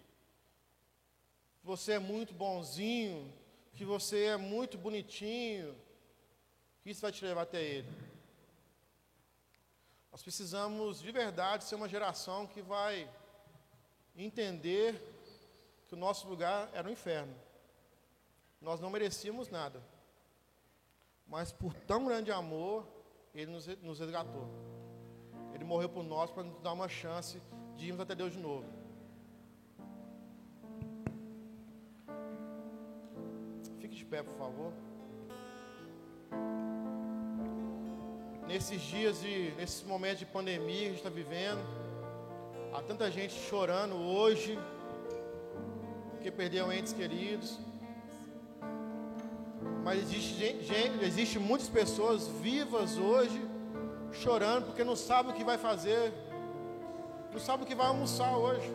você 1.64 1.94
é 1.94 1.98
muito 1.98 2.32
bonzinho, 2.32 3.32
que 3.74 3.84
você 3.84 4.26
é 4.26 4.36
muito 4.36 4.78
bonitinho, 4.78 5.76
que 6.80 6.90
isso 6.90 7.02
vai 7.02 7.10
te 7.10 7.24
levar 7.24 7.42
até 7.42 7.60
Ele. 7.60 8.09
Nós 10.10 10.22
precisamos 10.22 11.00
de 11.00 11.12
verdade 11.12 11.64
ser 11.64 11.76
uma 11.76 11.88
geração 11.88 12.46
que 12.46 12.60
vai 12.60 13.08
entender 14.16 15.00
que 15.86 15.94
o 15.94 15.98
nosso 15.98 16.28
lugar 16.28 16.68
era 16.72 16.88
o 16.88 16.90
inferno. 16.90 17.34
Nós 18.60 18.80
não 18.80 18.90
merecíamos 18.90 19.48
nada, 19.48 19.82
mas 21.26 21.52
por 21.52 21.72
tão 21.72 22.04
grande 22.04 22.30
amor, 22.30 22.86
Ele 23.34 23.50
nos, 23.50 23.66
nos 23.78 24.00
resgatou. 24.00 24.48
Ele 25.54 25.64
morreu 25.64 25.88
por 25.88 26.02
nós 26.02 26.30
para 26.30 26.42
nos 26.42 26.60
dar 26.60 26.72
uma 26.72 26.88
chance 26.88 27.40
de 27.76 27.86
irmos 27.86 28.00
até 28.00 28.14
Deus 28.14 28.32
de 28.32 28.38
novo. 28.38 28.68
Fique 33.78 33.94
de 33.94 34.04
pé, 34.04 34.22
por 34.22 34.34
favor. 34.34 34.89
Nesses 38.50 38.80
dias 38.82 39.22
e 39.22 39.54
nesses 39.56 39.84
momentos 39.84 40.18
de 40.18 40.26
pandemia 40.26 40.80
que 40.80 40.86
a 40.86 40.88
gente 40.88 40.96
está 40.96 41.08
vivendo, 41.08 41.60
há 42.74 42.82
tanta 42.82 43.08
gente 43.08 43.32
chorando 43.32 43.94
hoje, 43.94 44.58
que 46.20 46.32
perdeu 46.32 46.72
entes 46.72 46.92
queridos. 46.92 47.60
Mas 49.84 50.00
existe, 50.00 50.64
gente, 50.64 51.04
existe 51.04 51.38
muitas 51.38 51.68
pessoas 51.68 52.26
vivas 52.26 52.98
hoje 52.98 53.40
chorando 54.12 54.64
porque 54.64 54.82
não 54.82 54.96
sabe 54.96 55.30
o 55.30 55.32
que 55.32 55.44
vai 55.44 55.56
fazer, 55.56 56.12
não 57.32 57.38
sabe 57.38 57.62
o 57.62 57.66
que 57.66 57.76
vai 57.76 57.86
almoçar 57.86 58.36
hoje. 58.36 58.68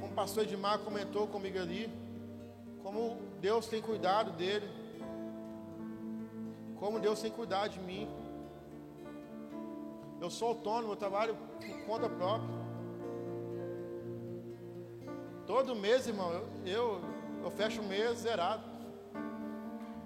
Como 0.00 0.10
o 0.10 0.16
pastor 0.16 0.42
Edmar 0.42 0.80
comentou 0.80 1.28
comigo 1.28 1.60
ali, 1.60 1.88
como 2.82 3.16
Deus 3.40 3.68
tem 3.68 3.80
cuidado 3.80 4.32
dele, 4.32 4.81
como 6.82 6.98
Deus 6.98 7.20
tem 7.22 7.30
cuidado 7.30 7.70
de 7.70 7.78
mim. 7.78 8.10
Eu 10.20 10.28
sou 10.28 10.48
autônomo, 10.48 10.94
eu 10.94 10.96
trabalho 10.96 11.36
por 11.36 11.86
conta 11.86 12.08
própria. 12.08 12.50
Todo 15.46 15.76
mês, 15.76 16.08
irmão, 16.08 16.32
eu, 16.32 16.48
eu, 16.66 17.00
eu 17.44 17.50
fecho 17.52 17.80
o 17.80 17.84
mês 17.84 18.18
zerado. 18.18 18.64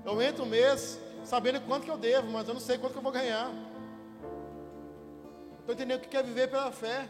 Eu 0.04 0.20
entro 0.20 0.44
o 0.44 0.46
mês 0.46 1.00
sabendo 1.24 1.62
quanto 1.62 1.84
que 1.84 1.90
eu 1.90 1.96
devo, 1.96 2.30
mas 2.30 2.46
eu 2.46 2.52
não 2.52 2.60
sei 2.60 2.76
quanto 2.76 2.92
que 2.92 2.98
eu 2.98 3.02
vou 3.02 3.10
ganhar. 3.10 3.50
Estou 5.60 5.74
entendendo 5.74 6.02
que 6.02 6.08
quer 6.08 6.24
viver 6.24 6.50
pela 6.50 6.70
fé. 6.70 7.08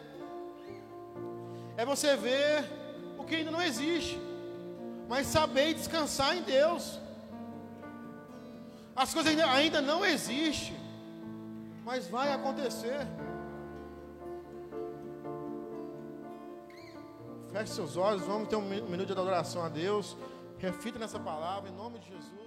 É 1.77 1.85
você 1.85 2.15
ver 2.15 2.65
o 3.19 3.25
que 3.25 3.35
ainda 3.35 3.51
não 3.51 3.61
existe, 3.61 4.17
mas 5.09 5.27
saber 5.27 5.75
descansar 5.75 6.37
em 6.37 6.43
Deus. 6.43 7.01
As 8.97 9.13
coisas 9.13 9.39
ainda, 9.39 9.81
não 9.83 10.05
existem, 10.05 10.75
mas 11.85 12.09
vai 12.09 12.33
acontecer. 12.33 13.07
Feche 17.53 17.73
seus 17.73 17.97
olhos, 17.97 18.23
vamos 18.23 18.49
ter 18.49 18.57
um 18.57 18.63
minuto 18.63 19.07
de 19.07 19.13
adoração 19.13 19.63
a 19.63 19.69
Deus. 19.69 20.17
Reflita 20.59 20.99
nessa 20.99 21.21
palavra, 21.21 21.69
em 21.69 21.75
nome 21.75 21.99
de 21.99 22.09
Jesus. 22.09 22.46